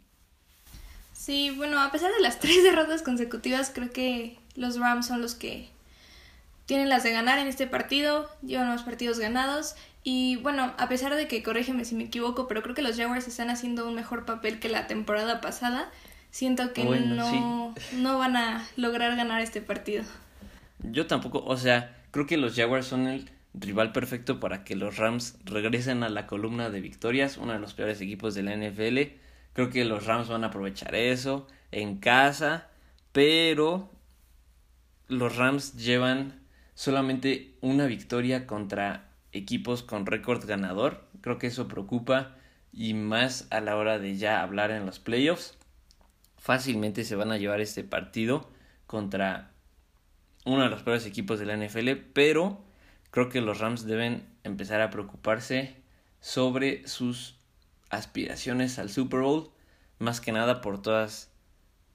Sí, 1.13 1.51
bueno, 1.57 1.81
a 1.81 1.91
pesar 1.91 2.13
de 2.13 2.21
las 2.21 2.39
tres 2.41 2.63
derrotas 2.63 3.03
consecutivas, 3.03 3.71
creo 3.75 3.91
que 3.91 4.39
los 4.55 4.79
Rams 4.79 5.07
son 5.07 5.21
los 5.21 5.35
que 5.35 5.69
tienen 6.67 6.89
las 6.89 7.03
de 7.03 7.13
ganar 7.13 7.39
en 7.39 7.47
este 7.47 7.67
partido, 7.67 8.31
llevan 8.43 8.71
los 8.71 8.83
partidos 8.83 9.19
ganados 9.19 9.75
y 10.05 10.37
bueno, 10.37 10.75
a 10.79 10.89
pesar 10.89 11.15
de 11.15 11.27
que, 11.27 11.43
corrígeme 11.43 11.85
si 11.85 11.95
me 11.95 12.05
equivoco, 12.05 12.47
pero 12.49 12.63
creo 12.63 12.75
que 12.75 12.83
los 12.83 12.97
Jaguars 12.97 13.27
están 13.27 13.51
haciendo 13.51 13.89
un 13.89 13.95
mejor 13.95 14.25
papel 14.25 14.59
que 14.59 14.69
la 14.69 14.87
temporada 14.87 15.41
pasada, 15.41 15.91
siento 16.31 16.73
que 16.73 16.85
no, 16.85 17.75
no 17.95 18.19
van 18.19 18.37
a 18.37 18.67
lograr 18.77 19.17
ganar 19.17 19.41
este 19.41 19.61
partido. 19.61 20.05
Yo 20.83 21.07
tampoco, 21.07 21.45
o 21.45 21.57
sea, 21.57 21.97
creo 22.11 22.27
que 22.27 22.37
los 22.37 22.55
Jaguars 22.55 22.87
son 22.87 23.07
el 23.07 23.31
rival 23.55 23.93
perfecto 23.93 24.41
para 24.41 24.65
que 24.65 24.77
los 24.77 24.97
Rams 24.97 25.37
regresen 25.45 26.03
a 26.03 26.09
la 26.09 26.27
columna 26.27 26.71
de 26.71 26.81
victorias, 26.81 27.37
uno 27.37 27.53
de 27.53 27.59
los 27.59 27.75
peores 27.75 28.01
equipos 28.01 28.35
de 28.35 28.43
la 28.43 28.57
NFL. 28.57 28.99
Creo 29.59 29.71
que 29.71 29.85
los 29.85 30.07
Rams 30.07 30.29
van 30.29 30.45
a 30.45 30.47
aprovechar 30.47 30.95
eso 30.95 31.49
en 31.73 31.99
casa, 31.99 32.69
pero 33.11 33.91
los 35.09 35.35
Rams 35.35 35.75
llevan 35.75 36.47
solamente 36.75 37.57
una 37.61 37.87
victoria 37.87 38.47
contra 38.47 39.11
equipos 39.33 39.83
con 39.83 40.07
récord 40.07 40.47
ganador. 40.47 41.09
Creo 41.23 41.39
que 41.39 41.49
eso 41.49 41.67
preocupa 41.67 42.37
y 42.73 42.95
más 42.95 43.49
a 43.51 43.61
la 43.61 43.77
hora 43.77 43.99
de 43.99 44.17
ya 44.17 44.43
hablar 44.43 44.71
en 44.71 44.87
los 44.87 45.01
playoffs. 45.01 45.59
Fácilmente 46.37 47.03
se 47.03 47.17
van 47.17 47.33
a 47.33 47.37
llevar 47.37 47.61
este 47.61 47.83
partido 47.83 48.49
contra 48.87 49.51
uno 50.45 50.63
de 50.63 50.71
los 50.71 50.85
peores 50.85 51.05
equipos 51.05 51.41
de 51.41 51.47
la 51.47 51.57
NFL, 51.57 51.95
pero 52.13 52.63
creo 53.11 53.29
que 53.29 53.41
los 53.41 53.59
Rams 53.59 53.87
deben 53.87 54.25
empezar 54.45 54.81
a 54.81 54.91
preocuparse 54.91 55.83
sobre 56.21 56.87
sus 56.87 57.38
aspiraciones 57.91 58.79
al 58.79 58.91
Super 58.91 59.21
Bowl, 59.21 59.51
más 59.99 60.21
que 60.21 60.33
nada 60.33 60.61
por 60.61 60.81
todas 60.83 61.31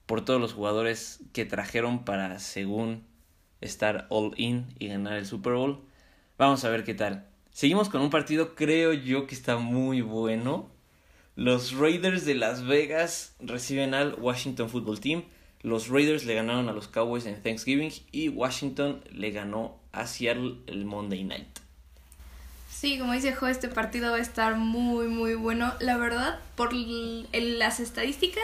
por 0.06 0.26
todos 0.26 0.42
los 0.42 0.54
jugadores 0.54 1.22
que 1.32 1.46
trajeron 1.46 2.04
para 2.04 2.40
según 2.40 3.04
estar 3.62 4.06
all 4.10 4.34
in 4.38 4.68
y 4.78 4.88
ganar 4.88 5.14
el 5.14 5.26
Super 5.26 5.54
Bowl. 5.54 5.82
Vamos 6.38 6.66
a 6.66 6.70
ver 6.70 6.84
qué 6.84 6.94
tal. 6.94 7.26
Seguimos 7.52 7.90
con 7.90 8.02
un 8.02 8.10
partido 8.10 8.56
creo 8.56 8.94
yo 8.94 9.28
que 9.28 9.36
está 9.36 9.58
muy 9.58 10.02
bueno. 10.02 10.70
Los 11.36 11.74
Raiders 11.74 12.26
de 12.26 12.36
Las 12.36 12.66
Vegas 12.66 13.36
reciben 13.40 13.94
al 13.94 14.16
Washington 14.16 14.70
Football 14.70 15.00
Team. 15.00 15.24
Los 15.62 15.88
Raiders 15.88 16.26
le 16.26 16.36
ganaron 16.36 16.68
a 16.68 16.74
los 16.74 16.88
Cowboys 16.88 17.26
en 17.26 17.42
Thanksgiving 17.42 17.92
y 18.12 18.30
Washington 18.30 19.02
le 19.12 19.32
ganó 19.32 19.80
a 19.94 20.06
Seattle 20.06 20.58
el 20.68 20.86
Monday 20.86 21.24
Night. 21.24 21.63
Sí, 22.74 22.98
como 22.98 23.14
dice 23.14 23.34
Jo, 23.34 23.48
este 23.48 23.68
partido 23.70 24.12
va 24.12 24.18
a 24.18 24.22
estar 24.22 24.56
muy, 24.56 25.08
muy 25.08 25.36
bueno. 25.36 25.74
La 25.80 25.96
verdad, 25.98 26.40
por 26.56 26.74
las 26.74 27.80
estadísticas, 27.80 28.44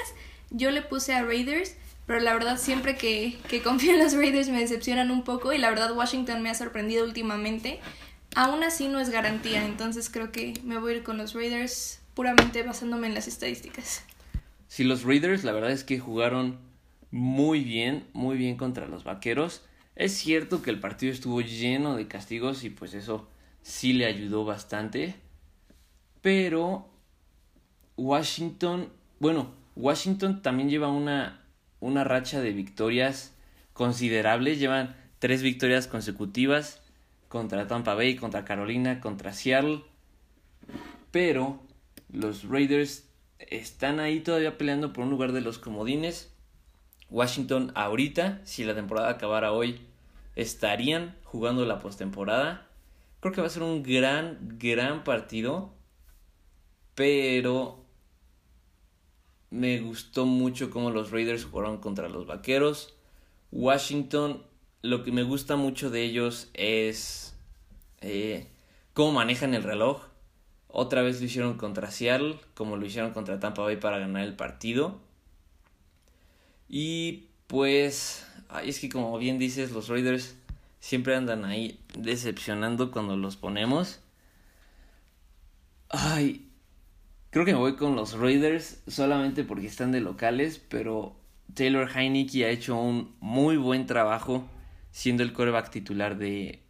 yo 0.52 0.72
le 0.72 0.82
puse 0.82 1.14
a 1.14 1.24
Raiders, 1.24 1.76
pero 2.06 2.20
la 2.20 2.34
verdad 2.34 2.58
siempre 2.58 2.96
que, 2.96 3.38
que 3.50 3.62
confío 3.64 3.94
en 3.94 4.00
los 4.00 4.14
Raiders 4.14 4.48
me 4.50 4.60
decepcionan 4.60 5.12
un 5.12 5.24
poco 5.24 5.52
y 5.52 5.58
la 5.58 5.70
verdad 5.70 5.92
Washington 5.92 6.42
me 6.42 6.50
ha 6.50 6.56
sorprendido 6.56 7.04
últimamente. 7.04 7.80
Aún 8.36 8.64
así 8.64 8.88
no 8.88 9.00
es 9.00 9.10
garantía, 9.10 9.66
entonces 9.66 10.10
creo 10.10 10.32
que 10.32 10.54
me 10.64 10.78
voy 10.78 10.94
a 10.94 10.96
ir 10.98 11.04
con 11.04 11.18
los 11.18 11.34
Raiders 11.34 12.00
puramente 12.14 12.62
basándome 12.64 13.08
en 13.08 13.16
las 13.16 13.28
estadísticas. 13.28 14.04
Sí, 14.68 14.84
los 14.84 15.04
Raiders 15.04 15.44
la 15.44 15.52
verdad 15.52 15.72
es 15.72 15.84
que 15.84 16.00
jugaron 16.00 16.60
muy 17.10 17.64
bien, 17.64 18.06
muy 18.14 18.38
bien 18.38 18.56
contra 18.56 18.88
los 18.88 19.04
Vaqueros. 19.04 19.64
Es 19.96 20.14
cierto 20.14 20.62
que 20.62 20.70
el 20.70 20.80
partido 20.80 21.12
estuvo 21.12 21.42
lleno 21.42 21.96
de 21.96 22.08
castigos 22.08 22.64
y 22.64 22.70
pues 22.70 22.94
eso 22.94 23.28
sí 23.62 23.94
le 23.94 24.06
ayudó 24.06 24.46
bastante. 24.46 25.16
Pero 26.22 26.90
Washington, 27.98 28.90
bueno, 29.20 29.54
Washington 29.76 30.42
también 30.42 30.70
lleva 30.70 30.90
una, 30.90 31.42
una 31.80 32.04
racha 32.04 32.42
de 32.42 32.52
victorias 32.52 33.34
considerables. 33.74 34.60
Llevan 34.60 34.96
tres 35.20 35.42
victorias 35.42 35.88
consecutivas 35.88 36.82
contra 37.28 37.68
Tampa 37.68 37.94
Bay, 37.94 38.16
contra 38.16 38.46
Carolina, 38.46 39.00
contra 39.00 39.34
Seattle. 39.34 39.82
Pero 41.12 41.62
los 42.12 42.44
Raiders 42.44 43.08
están 43.40 44.00
ahí 44.00 44.20
todavía 44.20 44.58
peleando 44.58 44.94
por 44.94 45.04
un 45.06 45.10
lugar 45.10 45.32
de 45.32 45.42
los 45.42 45.60
comodines. 45.60 46.32
Washington 47.10 47.72
ahorita, 47.76 48.42
si 48.44 48.64
la 48.64 48.76
temporada 48.76 49.10
acabara 49.10 49.52
hoy, 49.52 49.82
estarían 50.36 51.16
jugando 51.24 51.66
la 51.66 51.80
postemporada. 51.80 52.68
Creo 53.20 53.34
que 53.34 53.42
va 53.42 53.48
a 53.48 53.52
ser 53.52 53.64
un 53.64 53.84
gran, 53.84 54.58
gran 54.58 55.04
partido. 55.04 55.74
Pero 56.96 57.86
me 59.50 59.80
gustó 59.80 60.26
mucho 60.26 60.70
cómo 60.70 60.92
los 60.92 61.12
Raiders 61.12 61.46
jugaron 61.46 61.78
contra 61.78 62.10
los 62.10 62.26
Vaqueros. 62.28 62.96
Washington, 63.52 64.44
lo 64.82 65.04
que 65.04 65.12
me 65.12 65.24
gusta 65.24 65.56
mucho 65.56 65.90
de 65.90 66.04
ellos 66.04 66.50
es 66.54 67.36
eh, 68.02 68.48
cómo 68.94 69.14
manejan 69.14 69.54
el 69.54 69.64
reloj. 69.64 70.06
Otra 70.68 71.02
vez 71.02 71.20
lo 71.20 71.26
hicieron 71.26 71.58
contra 71.58 71.90
Seattle, 71.90 72.40
como 72.54 72.78
lo 72.78 72.86
hicieron 72.86 73.12
contra 73.12 73.40
Tampa 73.40 73.64
Bay 73.64 73.78
para 73.78 73.98
ganar 73.98 74.24
el 74.24 74.36
partido. 74.36 75.00
Y 76.68 77.30
pues, 77.48 78.26
es 78.64 78.80
que 78.80 78.90
como 78.90 79.18
bien 79.18 79.40
dices, 79.40 79.72
los 79.72 79.88
Raiders 79.88 80.36
siempre 80.80 81.16
andan 81.16 81.46
ahí 81.46 81.80
decepcionando 81.98 82.92
cuando 82.92 83.18
los 83.18 83.38
ponemos. 83.38 84.00
Ay, 85.90 86.50
creo 87.32 87.46
que 87.46 87.54
me 87.54 87.60
voy 87.60 87.76
con 87.76 87.96
los 87.96 88.14
Raiders 88.14 88.82
solamente 88.88 89.44
porque 89.44 89.68
están 89.68 89.92
de 89.92 90.02
locales, 90.02 90.62
pero 90.70 91.16
Taylor 91.54 91.90
Heineke 91.90 92.46
ha 92.46 92.50
hecho 92.50 92.76
un 92.78 93.16
muy 93.20 93.58
buen 93.58 93.86
trabajo 93.86 94.48
siendo 94.92 95.24
el 95.24 95.34
coreback 95.34 95.70
titular 95.70 96.18
de, 96.18 96.64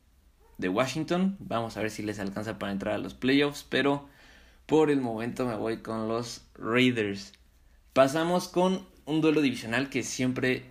de 0.57 0.69
Washington. 0.69 1.37
Vamos 1.39 1.77
a 1.77 1.81
ver 1.81 1.91
si 1.91 2.03
les 2.03 2.19
alcanza 2.19 2.59
para 2.59 2.71
entrar 2.71 2.95
a 2.95 2.99
los 2.99 3.13
playoffs, 3.13 3.65
pero 3.67 4.07
por 4.65 4.89
el 4.89 5.01
momento 5.01 5.45
me 5.45 5.55
voy 5.55 5.81
con 5.81 6.07
los 6.07 6.47
Raiders. 6.55 7.33
Pasamos 7.93 8.47
con 8.47 8.85
un 9.05 9.21
duelo 9.21 9.41
divisional 9.41 9.89
que 9.89 10.03
siempre 10.03 10.65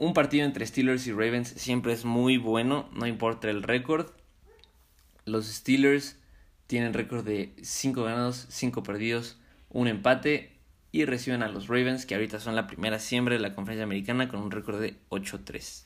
un 0.00 0.14
partido 0.14 0.46
entre 0.46 0.66
Steelers 0.66 1.06
y 1.06 1.12
Ravens 1.12 1.48
siempre 1.48 1.92
es 1.92 2.06
muy 2.06 2.38
bueno, 2.38 2.88
no 2.94 3.06
importa 3.06 3.50
el 3.50 3.62
récord. 3.62 4.06
Los 5.26 5.46
Steelers 5.46 6.16
tienen 6.66 6.94
récord 6.94 7.22
de 7.22 7.52
5 7.60 8.02
ganados, 8.02 8.46
5 8.48 8.82
perdidos, 8.82 9.36
un 9.68 9.88
empate 9.88 10.56
y 10.90 11.04
reciben 11.04 11.42
a 11.42 11.48
los 11.48 11.68
Ravens 11.68 12.06
que 12.06 12.14
ahorita 12.14 12.40
son 12.40 12.56
la 12.56 12.66
primera 12.66 12.98
siembra 12.98 13.34
de 13.34 13.42
la 13.42 13.54
conferencia 13.54 13.84
americana 13.84 14.26
con 14.26 14.40
un 14.40 14.50
récord 14.50 14.80
de 14.80 14.96
8-3. 15.10 15.82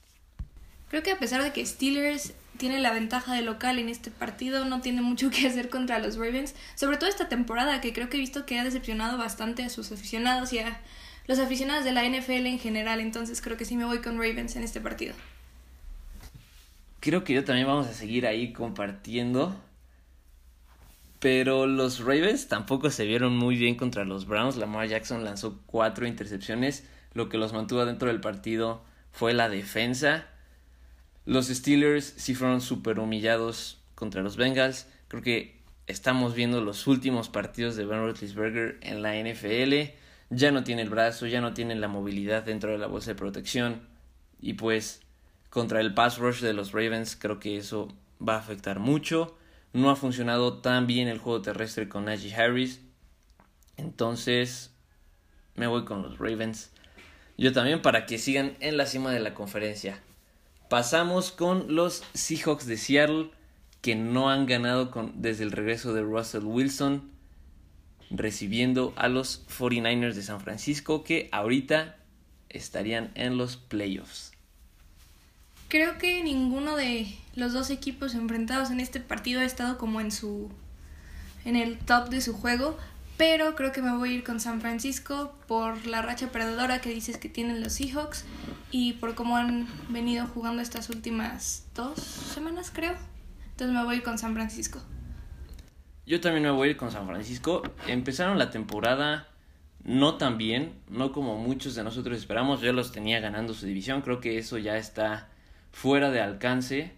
Creo 0.90 1.02
que 1.02 1.11
a 1.11 1.18
pesar 1.18 1.42
de 1.42 1.52
que 1.52 1.66
Steelers 1.66 2.35
tiene 2.56 2.78
la 2.78 2.92
ventaja 2.92 3.35
de 3.35 3.42
local 3.42 3.80
en 3.80 3.88
este 3.88 4.12
partido, 4.12 4.64
no 4.64 4.80
tiene 4.80 5.02
mucho 5.02 5.28
que 5.30 5.49
hacer 5.49 5.71
contra 5.71 5.99
los 5.99 6.18
Ravens, 6.18 6.54
sobre 6.76 6.99
todo 6.99 7.11
esta 7.11 7.28
temporada 7.28 7.80
que 7.80 7.92
creo 7.92 8.09
que 8.09 8.16
he 8.18 8.21
visto 8.21 8.47
que 8.47 8.61
ha 8.61 8.64
decepcionado 8.64 9.18
bastante 9.18 9.64
a 9.64 9.71
sus 9.71 9.90
aficionados 9.90 10.52
y 10.52 10.61
a 10.61 10.80
los 11.26 11.38
aficionados 11.38 11.85
de 11.85 11.93
la 11.93 12.04
NFL 12.04 12.47
en 12.47 12.59
general, 12.59 13.00
entonces 13.00 13.40
creo 13.40 13.57
que 13.57 13.64
sí 13.64 13.76
me 13.76 13.85
voy 13.85 13.99
con 13.99 14.16
Ravens 14.16 14.57
en 14.57 14.62
este 14.62 14.81
partido. 14.81 15.14
Creo 17.00 17.25
que 17.25 17.35
yo 17.35 17.45
también 17.45 17.66
vamos 17.66 17.87
a 17.87 17.93
seguir 17.93 18.26
ahí 18.26 18.52
compartiendo. 18.52 19.54
Pero 21.21 21.66
los 21.66 22.00
Ravens 22.00 22.49
tampoco 22.49 22.90
se 22.90 23.07
vieron 23.07 23.37
muy 23.37 23.57
bien 23.57 23.76
contra 23.76 24.04
los 24.04 24.26
Browns. 24.26 24.57
Lamar 24.57 24.88
Jackson 24.88 25.25
lanzó 25.25 25.59
cuatro 25.64 26.07
intercepciones. 26.07 26.87
Lo 27.14 27.31
que 27.31 27.38
los 27.38 27.54
mantuvo 27.54 27.87
dentro 27.87 28.09
del 28.09 28.21
partido 28.21 28.83
fue 29.11 29.33
la 29.33 29.49
defensa. 29.49 30.26
Los 31.25 31.49
Steelers 31.49 32.12
sí 32.19 32.35
fueron 32.35 32.61
súper 32.61 32.99
humillados 32.99 33.83
contra 33.95 34.23
los 34.23 34.37
Bengals. 34.37 34.87
Creo 35.09 35.23
que 35.23 35.57
estamos 35.87 36.35
viendo 36.35 36.61
los 36.61 36.87
últimos 36.87 37.31
partidos 37.31 37.76
de 37.76 37.87
Ben 37.87 38.00
Roethlisberger 38.00 38.78
en 38.83 39.00
la 39.00 39.14
NFL 39.14 39.95
ya 40.35 40.50
no 40.50 40.64
tiene 40.64 40.83
el 40.83 40.91
brazo, 40.91 41.26
ya 41.26 41.41
no 41.41 41.55
tiene 41.55 41.75
la 41.75 41.88
movilidad 41.88 42.43
dentro 42.43 42.71
de 42.71 42.79
la 42.79 42.87
bolsa 42.87 43.12
de 43.12 43.17
protección. 43.17 43.83
Y 44.41 44.55
pues 44.55 45.00
contra 45.50 45.81
el 45.81 45.95
pass 45.95 46.19
rush 46.19 46.41
de 46.41 46.53
los 46.53 46.73
Ravens 46.73 47.17
creo 47.17 47.38
que 47.38 47.57
eso 47.57 47.88
va 48.26 48.35
a 48.35 48.38
afectar 48.38 48.79
mucho. 48.81 49.37
No 49.73 49.91
ha 49.91 49.97
funcionado 49.97 50.59
tan 50.59 50.87
bien 50.87 51.09
el 51.09 51.19
juego 51.19 51.43
terrestre 51.43 51.88
con 51.88 52.05
Najee 52.07 52.35
Harris. 52.35 52.81
Entonces 53.76 54.73
me 55.55 55.67
voy 55.67 55.85
con 55.85 56.03
los 56.03 56.19
Ravens. 56.19 56.71
Yo 57.37 57.53
también 57.53 57.83
para 57.83 58.07
que 58.07 58.19
sigan 58.19 58.57
en 58.61 58.76
la 58.76 58.87
cima 58.87 59.11
de 59.12 59.21
la 59.21 59.35
conferencia. 59.35 60.00
Pasamos 60.69 61.33
con 61.33 61.75
los 61.75 62.03
Seahawks 62.14 62.67
de 62.67 62.76
Seattle 62.76 63.31
que 63.81 63.95
no 63.97 64.31
han 64.31 64.47
ganado 64.47 64.91
con, 64.91 65.21
desde 65.21 65.45
el 65.45 65.53
regreso 65.53 65.93
de 65.93 66.03
Russell 66.03 66.45
Wilson 66.45 67.13
recibiendo 68.16 68.92
a 68.97 69.09
los 69.09 69.47
49ers 69.49 70.14
de 70.14 70.23
San 70.23 70.40
Francisco 70.40 71.04
que 71.04 71.28
ahorita 71.33 71.97
estarían 72.49 73.11
en 73.14 73.37
los 73.37 73.56
playoffs. 73.56 74.33
Creo 75.68 75.99
que 75.99 76.23
ninguno 76.23 76.76
de 76.76 77.14
los 77.35 77.52
dos 77.52 77.71
equipos 77.71 78.14
enfrentados 78.14 78.71
en 78.71 78.80
este 78.80 79.00
partido 79.00 79.40
ha 79.40 79.44
estado 79.44 79.76
como 79.76 80.00
en 80.00 80.12
su 80.12 80.50
en 81.44 81.56
el 81.56 81.78
top 81.78 82.09
de 82.09 82.21
su 82.21 82.33
juego, 82.33 82.78
pero 83.16 83.54
creo 83.54 83.73
que 83.73 83.83
me 83.83 83.94
voy 83.97 84.11
a 84.11 84.12
ir 84.12 84.25
con 84.25 84.40
San 84.40 84.61
Francisco 84.61 85.37
por 85.47 85.87
la 85.87 86.00
racha 86.00 86.28
perdedora 86.28 86.80
que 86.80 86.90
dices 86.90 87.18
que 87.18 87.28
tienen 87.28 87.61
los 87.61 87.75
Seahawks 87.75 88.25
y 88.71 88.94
por 88.94 89.14
cómo 89.14 89.37
han 89.37 89.68
venido 89.88 90.26
jugando 90.26 90.62
estas 90.62 90.88
últimas 90.90 91.64
dos 91.75 91.99
semanas, 91.99 92.71
creo. 92.73 92.94
Entonces 93.50 93.76
me 93.76 93.85
voy 93.85 93.94
a 93.94 93.99
ir 93.99 94.02
con 94.02 94.18
San 94.18 94.35
Francisco. 94.35 94.80
Yo 96.07 96.21
también 96.21 96.43
me 96.43 96.51
voy 96.51 96.69
a 96.69 96.71
ir 96.73 96.77
con 96.77 96.91
San 96.91 97.07
Francisco. 97.07 97.63
Empezaron 97.87 98.39
la 98.39 98.51
temporada 98.51 99.29
no 99.83 100.17
tan 100.17 100.39
bien, 100.39 100.75
no 100.89 101.13
como 101.13 101.37
muchos 101.39 101.75
de 101.75 101.85
nosotros 101.85 102.19
esperamos. 102.19 102.61
Yo 102.61 102.73
los 102.73 102.93
tenía 102.93 103.21
ganando 103.21 103.55
su 103.55 103.67
división. 103.67 104.03
Creo 104.03 104.21
que 104.21 104.39
eso 104.39 104.59
ya 104.59 104.77
está 104.77 105.29
fuera 105.73 106.11
de 106.11 106.21
alcance. 106.21 106.93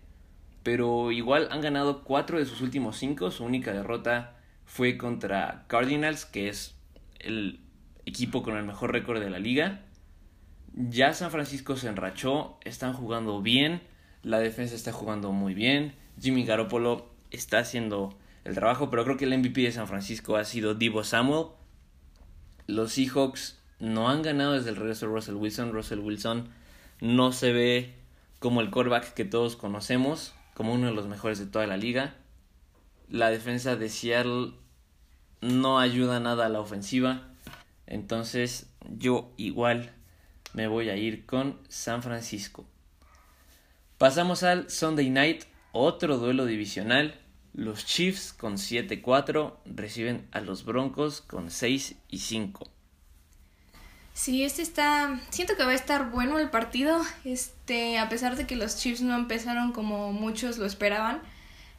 Pero 0.62 1.12
igual 1.12 1.48
han 1.52 1.60
ganado 1.60 2.02
cuatro 2.02 2.38
de 2.38 2.46
sus 2.46 2.60
últimos 2.60 2.96
cinco. 2.96 3.30
Su 3.30 3.44
única 3.44 3.72
derrota 3.72 4.36
fue 4.64 4.98
contra 4.98 5.64
Cardinals, 5.68 6.24
que 6.24 6.48
es 6.48 6.74
el 7.20 7.60
equipo 8.06 8.42
con 8.42 8.56
el 8.56 8.64
mejor 8.64 8.92
récord 8.92 9.20
de 9.20 9.30
la 9.30 9.38
liga. 9.38 9.82
Ya 10.74 11.14
San 11.14 11.30
Francisco 11.30 11.76
se 11.76 11.88
enrachó, 11.88 12.58
están 12.64 12.92
jugando 12.92 13.40
bien, 13.40 13.80
la 14.22 14.40
defensa 14.40 14.74
está 14.74 14.92
jugando 14.92 15.32
muy 15.32 15.54
bien. 15.54 15.94
Jimmy 16.20 16.44
Garoppolo 16.44 17.08
está 17.30 17.58
haciendo 17.58 18.18
el 18.46 18.54
trabajo, 18.54 18.90
pero 18.90 19.02
creo 19.02 19.16
que 19.16 19.24
el 19.24 19.36
MVP 19.36 19.62
de 19.62 19.72
San 19.72 19.88
Francisco 19.88 20.36
ha 20.36 20.44
sido 20.44 20.76
Divo 20.76 21.02
Samuel. 21.02 21.48
Los 22.68 22.92
Seahawks 22.92 23.58
no 23.80 24.08
han 24.08 24.22
ganado 24.22 24.52
desde 24.52 24.70
el 24.70 24.76
regreso 24.76 25.06
de 25.06 25.12
Russell 25.12 25.34
Wilson. 25.34 25.72
Russell 25.72 25.98
Wilson 25.98 26.48
no 27.00 27.32
se 27.32 27.52
ve 27.52 27.94
como 28.38 28.60
el 28.60 28.70
quarterback 28.70 29.14
que 29.14 29.24
todos 29.24 29.56
conocemos, 29.56 30.32
como 30.54 30.72
uno 30.72 30.86
de 30.86 30.94
los 30.94 31.08
mejores 31.08 31.40
de 31.40 31.46
toda 31.46 31.66
la 31.66 31.76
liga. 31.76 32.14
La 33.10 33.30
defensa 33.30 33.74
de 33.74 33.88
Seattle 33.88 34.52
no 35.40 35.80
ayuda 35.80 36.20
nada 36.20 36.46
a 36.46 36.48
la 36.48 36.60
ofensiva. 36.60 37.22
Entonces 37.88 38.70
yo 38.96 39.32
igual 39.36 39.90
me 40.52 40.68
voy 40.68 40.88
a 40.88 40.96
ir 40.96 41.26
con 41.26 41.58
San 41.68 42.00
Francisco. 42.00 42.64
Pasamos 43.98 44.44
al 44.44 44.70
Sunday 44.70 45.10
Night, 45.10 45.46
otro 45.72 46.18
duelo 46.18 46.46
divisional. 46.46 47.25
Los 47.56 47.86
Chiefs 47.86 48.34
con 48.34 48.56
7-4 48.56 49.54
reciben 49.64 50.28
a 50.30 50.42
los 50.42 50.66
Broncos 50.66 51.22
con 51.22 51.50
6 51.50 51.96
y 52.10 52.18
5. 52.18 52.68
Sí, 54.12 54.44
este 54.44 54.60
está. 54.60 55.18
Siento 55.30 55.56
que 55.56 55.64
va 55.64 55.70
a 55.70 55.74
estar 55.74 56.10
bueno 56.10 56.38
el 56.38 56.50
partido. 56.50 57.00
Este, 57.24 57.96
a 57.96 58.10
pesar 58.10 58.36
de 58.36 58.46
que 58.46 58.56
los 58.56 58.76
Chiefs 58.76 59.00
no 59.00 59.16
empezaron 59.16 59.72
como 59.72 60.12
muchos 60.12 60.58
lo 60.58 60.66
esperaban. 60.66 61.22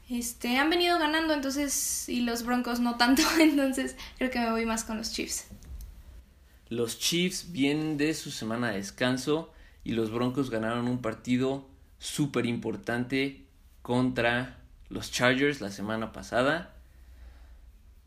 Este, 0.09 0.57
han 0.57 0.71
venido 0.71 0.97
ganando, 0.97 1.35
entonces. 1.35 2.09
Y 2.09 2.21
los 2.21 2.43
Broncos 2.43 2.79
no 2.79 2.97
tanto. 2.97 3.21
Entonces, 3.39 3.97
creo 4.17 4.31
que 4.31 4.39
me 4.39 4.49
voy 4.49 4.65
más 4.65 4.83
con 4.83 4.97
los 4.97 5.13
Chiefs. 5.13 5.45
Los 6.69 6.97
Chiefs 6.97 7.51
vienen 7.51 7.97
de 7.97 8.15
su 8.15 8.31
semana 8.31 8.71
de 8.71 8.77
descanso. 8.77 9.53
Y 9.83 9.91
los 9.91 10.09
Broncos 10.09 10.49
ganaron 10.49 10.87
un 10.87 11.03
partido 11.03 11.67
súper 11.99 12.47
importante 12.47 13.45
contra 13.83 14.56
los 14.89 15.11
Chargers 15.11 15.61
la 15.61 15.71
semana 15.71 16.11
pasada. 16.11 16.73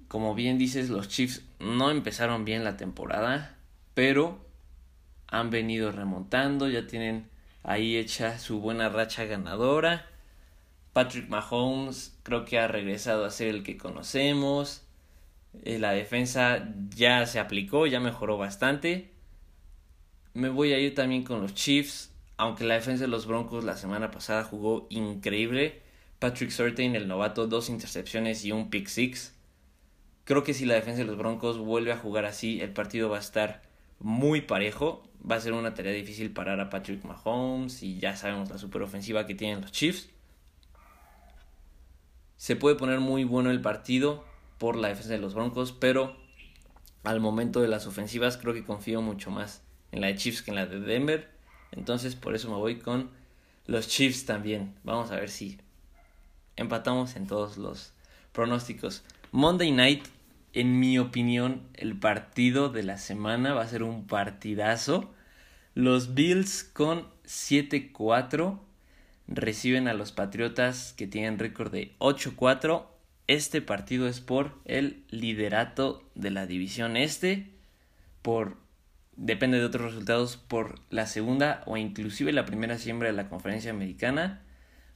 Como 0.08 0.34
bien 0.34 0.58
dices, 0.58 0.90
los 0.90 1.08
Chiefs 1.08 1.42
no 1.58 1.90
empezaron 1.90 2.44
bien 2.44 2.64
la 2.64 2.76
temporada, 2.76 3.56
pero 3.94 4.44
han 5.28 5.50
venido 5.50 5.92
remontando, 5.92 6.68
ya 6.68 6.86
tienen 6.86 7.28
ahí 7.62 7.96
hecha 7.96 8.38
su 8.38 8.60
buena 8.60 8.88
racha 8.88 9.24
ganadora. 9.24 10.06
Patrick 10.92 11.28
Mahomes 11.28 12.18
creo 12.24 12.44
que 12.44 12.58
ha 12.58 12.66
regresado 12.66 13.24
a 13.24 13.30
ser 13.30 13.48
el 13.48 13.62
que 13.62 13.76
conocemos. 13.76 14.82
Eh, 15.64 15.78
la 15.78 15.92
defensa 15.92 16.68
ya 16.96 17.24
se 17.26 17.38
aplicó, 17.38 17.86
ya 17.86 18.00
mejoró 18.00 18.36
bastante. 18.36 19.12
Me 20.34 20.48
voy 20.48 20.72
a 20.72 20.78
ir 20.78 20.94
también 20.94 21.22
con 21.22 21.40
los 21.40 21.54
Chiefs, 21.54 22.12
aunque 22.36 22.64
la 22.64 22.74
defensa 22.74 23.02
de 23.02 23.08
los 23.08 23.26
Broncos 23.26 23.62
la 23.62 23.76
semana 23.76 24.10
pasada 24.10 24.42
jugó 24.42 24.86
increíble 24.90 25.82
Patrick 26.20 26.50
Surtain, 26.50 26.94
el 26.94 27.08
novato, 27.08 27.46
dos 27.46 27.70
intercepciones 27.70 28.44
y 28.44 28.52
un 28.52 28.68
pick 28.68 28.88
six. 28.88 29.34
Creo 30.24 30.44
que 30.44 30.52
si 30.52 30.66
la 30.66 30.74
defensa 30.74 30.98
de 30.98 31.06
los 31.06 31.16
Broncos 31.16 31.56
vuelve 31.56 31.92
a 31.92 31.96
jugar 31.96 32.26
así, 32.26 32.60
el 32.60 32.74
partido 32.74 33.08
va 33.08 33.16
a 33.16 33.20
estar 33.20 33.62
muy 33.98 34.42
parejo. 34.42 35.02
Va 35.28 35.36
a 35.36 35.40
ser 35.40 35.54
una 35.54 35.72
tarea 35.72 35.92
difícil 35.92 36.30
parar 36.30 36.60
a 36.60 36.68
Patrick 36.68 37.04
Mahomes 37.04 37.82
y 37.82 37.98
ya 37.98 38.16
sabemos 38.16 38.50
la 38.50 38.58
superofensiva 38.58 39.26
que 39.26 39.34
tienen 39.34 39.62
los 39.62 39.72
Chiefs. 39.72 40.10
Se 42.36 42.54
puede 42.54 42.76
poner 42.76 43.00
muy 43.00 43.24
bueno 43.24 43.50
el 43.50 43.62
partido 43.62 44.24
por 44.58 44.76
la 44.76 44.88
defensa 44.88 45.12
de 45.12 45.18
los 45.18 45.32
Broncos, 45.32 45.72
pero 45.72 46.16
al 47.02 47.20
momento 47.20 47.62
de 47.62 47.68
las 47.68 47.86
ofensivas 47.86 48.36
creo 48.36 48.52
que 48.52 48.64
confío 48.64 49.00
mucho 49.00 49.30
más 49.30 49.62
en 49.90 50.02
la 50.02 50.08
de 50.08 50.16
Chiefs 50.16 50.42
que 50.42 50.50
en 50.50 50.56
la 50.56 50.66
de 50.66 50.80
Denver. 50.80 51.30
Entonces 51.72 52.14
por 52.14 52.34
eso 52.34 52.50
me 52.50 52.56
voy 52.56 52.78
con 52.78 53.10
los 53.66 53.88
Chiefs 53.88 54.26
también. 54.26 54.74
Vamos 54.84 55.10
a 55.10 55.16
ver 55.16 55.30
si 55.30 55.58
empatamos 56.60 57.16
en 57.16 57.26
todos 57.26 57.56
los 57.58 57.92
pronósticos. 58.32 59.02
Monday 59.32 59.72
Night, 59.72 60.04
en 60.52 60.78
mi 60.80 60.98
opinión, 60.98 61.62
el 61.74 61.98
partido 61.98 62.68
de 62.68 62.82
la 62.82 62.98
semana 62.98 63.54
va 63.54 63.62
a 63.62 63.68
ser 63.68 63.82
un 63.82 64.06
partidazo. 64.06 65.12
Los 65.74 66.14
Bills 66.14 66.64
con 66.64 67.06
7-4 67.24 68.58
reciben 69.28 69.88
a 69.88 69.94
los 69.94 70.12
Patriotas 70.12 70.92
que 70.92 71.06
tienen 71.06 71.38
récord 71.38 71.72
de 71.72 71.94
8-4. 71.98 72.86
Este 73.26 73.62
partido 73.62 74.08
es 74.08 74.20
por 74.20 74.58
el 74.64 75.04
liderato 75.10 76.02
de 76.16 76.30
la 76.30 76.46
división 76.46 76.96
este, 76.96 77.50
por 78.22 78.56
depende 79.16 79.58
de 79.58 79.66
otros 79.66 79.92
resultados 79.92 80.36
por 80.36 80.80
la 80.88 81.06
segunda 81.06 81.62
o 81.66 81.76
inclusive 81.76 82.32
la 82.32 82.46
primera 82.46 82.78
siembra 82.78 83.08
de 83.08 83.14
la 83.14 83.28
conferencia 83.28 83.70
americana. 83.70 84.42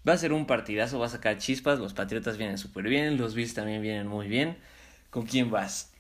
Va 0.07 0.13
a 0.13 0.19
ser 0.19 0.35
un 0.35 0.47
partidazo, 0.47 0.99
va 0.99 1.07
a 1.07 1.09
sacar 1.09 1.39
chispas, 1.39 1.79
los 1.79 1.95
Patriotas 1.95 2.37
vienen 2.37 2.59
súper 2.59 2.85
bien, 2.85 3.17
los 3.17 3.35
Bills 3.35 3.55
también 3.55 3.81
vienen 3.81 4.07
muy 4.07 4.29
bien. 4.29 4.59
¿Con 5.09 5.25
quién 5.25 5.51
vas? 5.51 5.93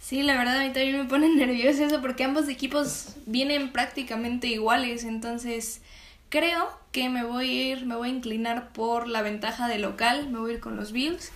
Sí, 0.00 0.22
la 0.22 0.38
verdad 0.38 0.60
a 0.60 0.64
mí 0.64 0.72
también 0.72 0.96
me 0.96 1.04
pone 1.04 1.28
nervioso 1.36 1.84
eso 1.84 2.00
porque 2.00 2.24
ambos 2.24 2.48
equipos 2.48 3.16
vienen 3.26 3.70
prácticamente 3.70 4.46
iguales, 4.46 5.04
entonces 5.04 5.82
creo 6.30 6.70
que 6.90 7.10
me 7.10 7.22
voy 7.22 7.48
a 7.48 7.72
ir, 7.72 7.86
me 7.86 7.96
voy 7.96 8.08
a 8.08 8.12
inclinar 8.12 8.72
por 8.72 9.06
la 9.06 9.20
ventaja 9.20 9.68
de 9.68 9.78
local, 9.78 10.30
me 10.30 10.38
voy 10.38 10.52
a 10.52 10.54
ir 10.54 10.60
con 10.60 10.76
los 10.76 10.92
Bills, 10.92 11.30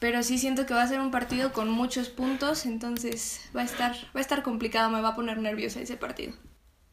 pero 0.00 0.22
sí 0.22 0.36
siento 0.36 0.66
que 0.66 0.74
va 0.74 0.82
a 0.82 0.88
ser 0.88 1.00
un 1.00 1.10
partido 1.10 1.54
con 1.54 1.70
muchos 1.70 2.10
puntos, 2.10 2.66
entonces 2.66 3.40
va 3.56 3.62
a 3.62 3.64
estar 3.64 3.94
va 4.14 4.18
a 4.18 4.20
estar 4.20 4.42
complicado, 4.42 4.90
me 4.90 5.00
va 5.00 5.10
a 5.10 5.16
poner 5.16 5.38
nerviosa 5.38 5.80
ese 5.80 5.96
partido. 5.96 6.34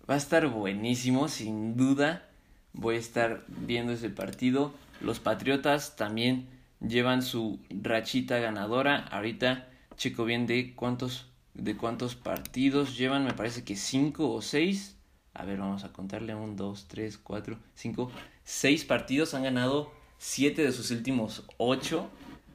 Va 0.10 0.14
a 0.14 0.18
estar 0.18 0.48
buenísimo, 0.48 1.28
sin 1.28 1.76
duda 1.76 2.31
voy 2.74 2.96
a 2.96 3.00
estar 3.00 3.44
viendo 3.48 3.94
ese 3.94 4.10
partido. 4.10 4.74
Los 5.00 5.20
Patriotas 5.20 5.96
también 5.96 6.48
llevan 6.80 7.22
su 7.22 7.60
rachita 7.70 8.40
ganadora. 8.40 8.98
Ahorita 8.98 9.68
checo 9.96 10.26
bien 10.26 10.48
de 10.48 10.74
cuántos 10.76 11.28
de 11.54 11.76
cuántos 11.76 12.16
partidos 12.16 12.98
llevan. 12.98 13.26
Me 13.26 13.34
parece 13.34 13.64
que 13.64 13.76
cinco 13.76 14.32
o 14.32 14.42
seis. 14.42 14.98
A 15.34 15.46
ver, 15.46 15.60
vamos 15.60 15.84
a 15.84 15.92
contarle. 15.92 16.36
Un, 16.36 16.56
dos, 16.56 16.88
tres, 16.88 17.18
cuatro, 17.18 17.58
cinco, 17.74 18.12
seis 18.44 18.86
partidos. 18.86 19.34
Han 19.34 19.44
ganado 19.44 19.92
siete 20.18 20.64
de 20.64 20.72
sus 20.72 20.92
últimos 20.92 21.46
ocho. 21.58 22.10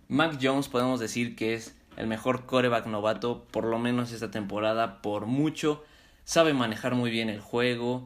Mac 0.09 0.39
Jones 0.41 0.69
podemos 0.69 1.01
decir 1.01 1.35
que 1.35 1.55
es 1.55 1.77
el 1.97 2.07
mejor 2.07 2.47
coreback 2.47 2.87
novato, 2.87 3.47
por 3.51 3.65
lo 3.65 3.79
menos 3.79 4.13
esta 4.13 4.31
temporada, 4.31 5.03
por 5.03 5.27
mucho. 5.27 5.85
Sabe 6.25 6.53
manejar 6.53 6.95
muy 6.95 7.11
bien 7.11 7.29
el 7.29 7.41
juego 7.41 8.05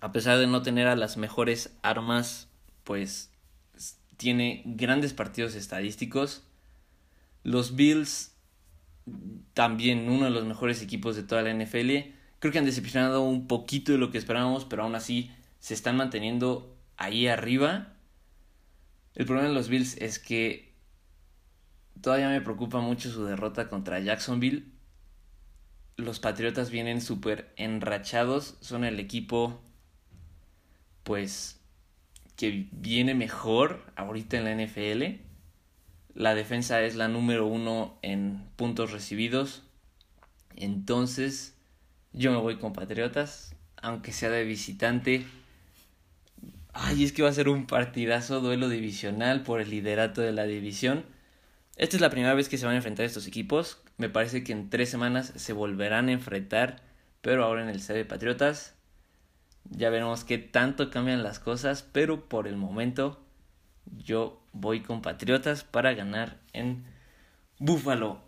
a 0.00 0.12
pesar 0.12 0.38
de 0.38 0.46
no 0.46 0.62
tener 0.62 0.86
a 0.86 0.96
las 0.96 1.16
mejores 1.16 1.76
armas, 1.82 2.48
pues 2.84 3.30
tiene 4.16 4.62
grandes 4.64 5.12
partidos 5.12 5.54
estadísticos. 5.54 6.42
Los 7.42 7.76
Bills 7.76 8.32
también 9.54 10.10
uno 10.10 10.24
de 10.24 10.30
los 10.30 10.44
mejores 10.44 10.82
equipos 10.82 11.16
de 11.16 11.22
toda 11.22 11.42
la 11.42 11.54
NFL. 11.54 12.12
Creo 12.38 12.52
que 12.52 12.58
han 12.58 12.64
decepcionado 12.64 13.22
un 13.22 13.46
poquito 13.46 13.92
de 13.92 13.98
lo 13.98 14.10
que 14.10 14.18
esperábamos, 14.18 14.64
pero 14.64 14.82
aún 14.82 14.94
así 14.94 15.30
se 15.60 15.74
están 15.74 15.96
manteniendo 15.96 16.76
ahí 16.96 17.28
arriba. 17.28 17.92
El 19.14 19.26
problema 19.26 19.48
de 19.48 19.54
los 19.54 19.68
Bills 19.68 19.96
es 19.98 20.18
que 20.18 20.74
todavía 22.00 22.28
me 22.28 22.40
preocupa 22.40 22.80
mucho 22.80 23.10
su 23.10 23.24
derrota 23.24 23.68
contra 23.68 24.00
Jacksonville. 24.00 24.66
Los 25.96 26.20
Patriotas 26.20 26.70
vienen 26.70 27.00
súper 27.00 27.52
enrachados, 27.56 28.58
son 28.60 28.84
el 28.84 29.00
equipo 29.00 29.62
pues 31.06 31.60
que 32.36 32.66
viene 32.72 33.14
mejor 33.14 33.80
ahorita 33.94 34.36
en 34.36 34.44
la 34.44 34.64
NFL. 34.64 35.20
La 36.14 36.34
defensa 36.34 36.82
es 36.82 36.96
la 36.96 37.06
número 37.06 37.46
uno 37.46 37.96
en 38.02 38.42
puntos 38.56 38.90
recibidos. 38.90 39.62
Entonces, 40.56 41.54
yo 42.12 42.32
me 42.32 42.38
voy 42.38 42.56
con 42.56 42.72
Patriotas, 42.72 43.54
aunque 43.76 44.12
sea 44.12 44.30
de 44.30 44.42
visitante. 44.42 45.24
Ay, 46.72 47.04
es 47.04 47.12
que 47.12 47.22
va 47.22 47.28
a 47.28 47.34
ser 47.34 47.48
un 47.48 47.68
partidazo, 47.68 48.40
duelo 48.40 48.68
divisional 48.68 49.44
por 49.44 49.60
el 49.60 49.70
liderato 49.70 50.22
de 50.22 50.32
la 50.32 50.44
división. 50.44 51.04
Esta 51.76 51.96
es 51.96 52.00
la 52.00 52.10
primera 52.10 52.34
vez 52.34 52.48
que 52.48 52.58
se 52.58 52.66
van 52.66 52.74
a 52.74 52.78
enfrentar 52.78 53.06
estos 53.06 53.28
equipos. 53.28 53.80
Me 53.96 54.08
parece 54.08 54.42
que 54.42 54.50
en 54.50 54.70
tres 54.70 54.88
semanas 54.88 55.32
se 55.36 55.52
volverán 55.52 56.08
a 56.08 56.12
enfrentar, 56.12 56.82
pero 57.20 57.44
ahora 57.44 57.62
en 57.62 57.68
el 57.68 57.80
C 57.80 57.94
de 57.94 58.04
Patriotas. 58.04 58.75
Ya 59.70 59.90
veremos 59.90 60.24
qué 60.24 60.38
tanto 60.38 60.90
cambian 60.90 61.22
las 61.22 61.38
cosas, 61.38 61.82
pero 61.82 62.28
por 62.28 62.46
el 62.46 62.56
momento 62.56 63.20
yo 64.04 64.40
voy 64.52 64.80
con 64.80 65.02
Patriotas 65.02 65.64
para 65.64 65.94
ganar 65.94 66.38
en 66.52 66.84
Búfalo. 67.58 68.20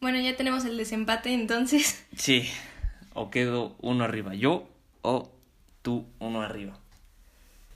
Bueno, 0.00 0.18
ya 0.20 0.36
tenemos 0.36 0.64
el 0.64 0.76
desempate 0.76 1.32
entonces. 1.32 2.04
Sí, 2.16 2.48
o 3.14 3.30
quedo 3.30 3.76
uno 3.80 4.04
arriba 4.04 4.34
yo 4.34 4.68
o 5.02 5.30
tú 5.82 6.06
uno 6.18 6.42
arriba. 6.42 6.78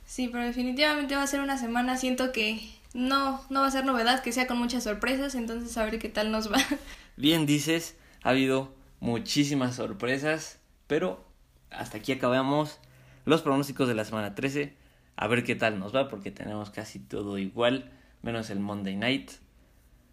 Sí, 0.06 0.28
pero 0.28 0.44
definitivamente 0.44 1.14
va 1.14 1.22
a 1.22 1.26
ser 1.26 1.40
una 1.40 1.56
semana, 1.56 1.96
siento 1.96 2.32
que 2.32 2.60
no, 2.94 3.40
no 3.50 3.60
va 3.60 3.68
a 3.68 3.70
ser 3.70 3.84
novedad, 3.84 4.22
que 4.22 4.32
sea 4.32 4.46
con 4.46 4.58
muchas 4.58 4.84
sorpresas, 4.84 5.34
entonces 5.34 5.76
a 5.76 5.84
ver 5.84 5.98
qué 5.98 6.08
tal 6.08 6.32
nos 6.32 6.50
va. 6.52 6.58
Bien 7.16 7.46
dices, 7.46 7.96
ha 8.22 8.30
habido 8.30 8.74
muchísimas 8.98 9.76
sorpresas, 9.76 10.58
pero 10.86 11.24
hasta 11.70 11.98
aquí 11.98 12.12
acabamos 12.12 12.80
los 13.24 13.42
pronósticos 13.42 13.88
de 13.88 13.94
la 13.94 14.04
semana 14.04 14.34
13. 14.34 14.74
A 15.16 15.26
ver 15.26 15.44
qué 15.44 15.54
tal 15.54 15.78
nos 15.78 15.94
va, 15.94 16.08
porque 16.08 16.30
tenemos 16.30 16.70
casi 16.70 16.98
todo 16.98 17.38
igual, 17.38 17.90
menos 18.22 18.50
el 18.50 18.60
Monday 18.60 18.96
Night. 18.96 19.32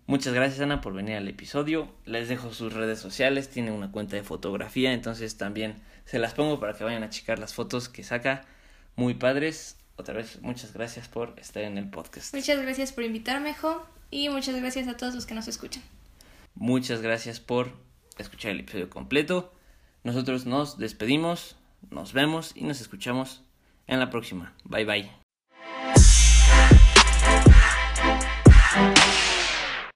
Muchas 0.05 0.33
gracias 0.33 0.61
Ana 0.61 0.79
por 0.79 0.93
venir 0.93 1.15
al 1.15 1.27
episodio. 1.27 1.89
Les 2.05 2.29
dejo 2.29 2.53
sus 2.53 2.73
redes 2.73 2.99
sociales, 2.99 3.49
tiene 3.49 3.71
una 3.71 3.91
cuenta 3.91 4.15
de 4.15 4.23
fotografía, 4.23 4.93
entonces 4.93 5.37
también 5.37 5.75
se 6.05 6.17
las 6.17 6.33
pongo 6.33 6.59
para 6.59 6.73
que 6.73 6.85
vayan 6.85 7.03
a 7.03 7.09
checar 7.09 7.39
las 7.39 7.53
fotos 7.53 7.89
que 7.89 8.03
saca. 8.03 8.45
Muy 8.95 9.15
padres. 9.15 9.77
Otra 9.97 10.13
vez, 10.13 10.41
muchas 10.41 10.73
gracias 10.73 11.07
por 11.07 11.33
estar 11.37 11.63
en 11.63 11.77
el 11.77 11.89
podcast. 11.89 12.33
Muchas 12.33 12.61
gracias 12.61 12.93
por 12.93 13.03
invitarme, 13.03 13.53
Jo, 13.53 13.85
y 14.09 14.29
muchas 14.29 14.55
gracias 14.55 14.87
a 14.87 14.95
todos 14.95 15.13
los 15.13 15.25
que 15.25 15.33
nos 15.33 15.47
escuchan. 15.47 15.83
Muchas 16.55 17.01
gracias 17.01 17.39
por 17.39 17.71
escuchar 18.17 18.51
el 18.51 18.61
episodio 18.61 18.89
completo. 18.89 19.53
Nosotros 20.03 20.45
nos 20.45 20.77
despedimos, 20.77 21.57
nos 21.91 22.13
vemos 22.13 22.51
y 22.55 22.63
nos 22.63 22.81
escuchamos 22.81 23.43
en 23.87 23.99
la 23.99 24.09
próxima. 24.09 24.53
Bye 24.65 24.85
bye. 24.85 25.26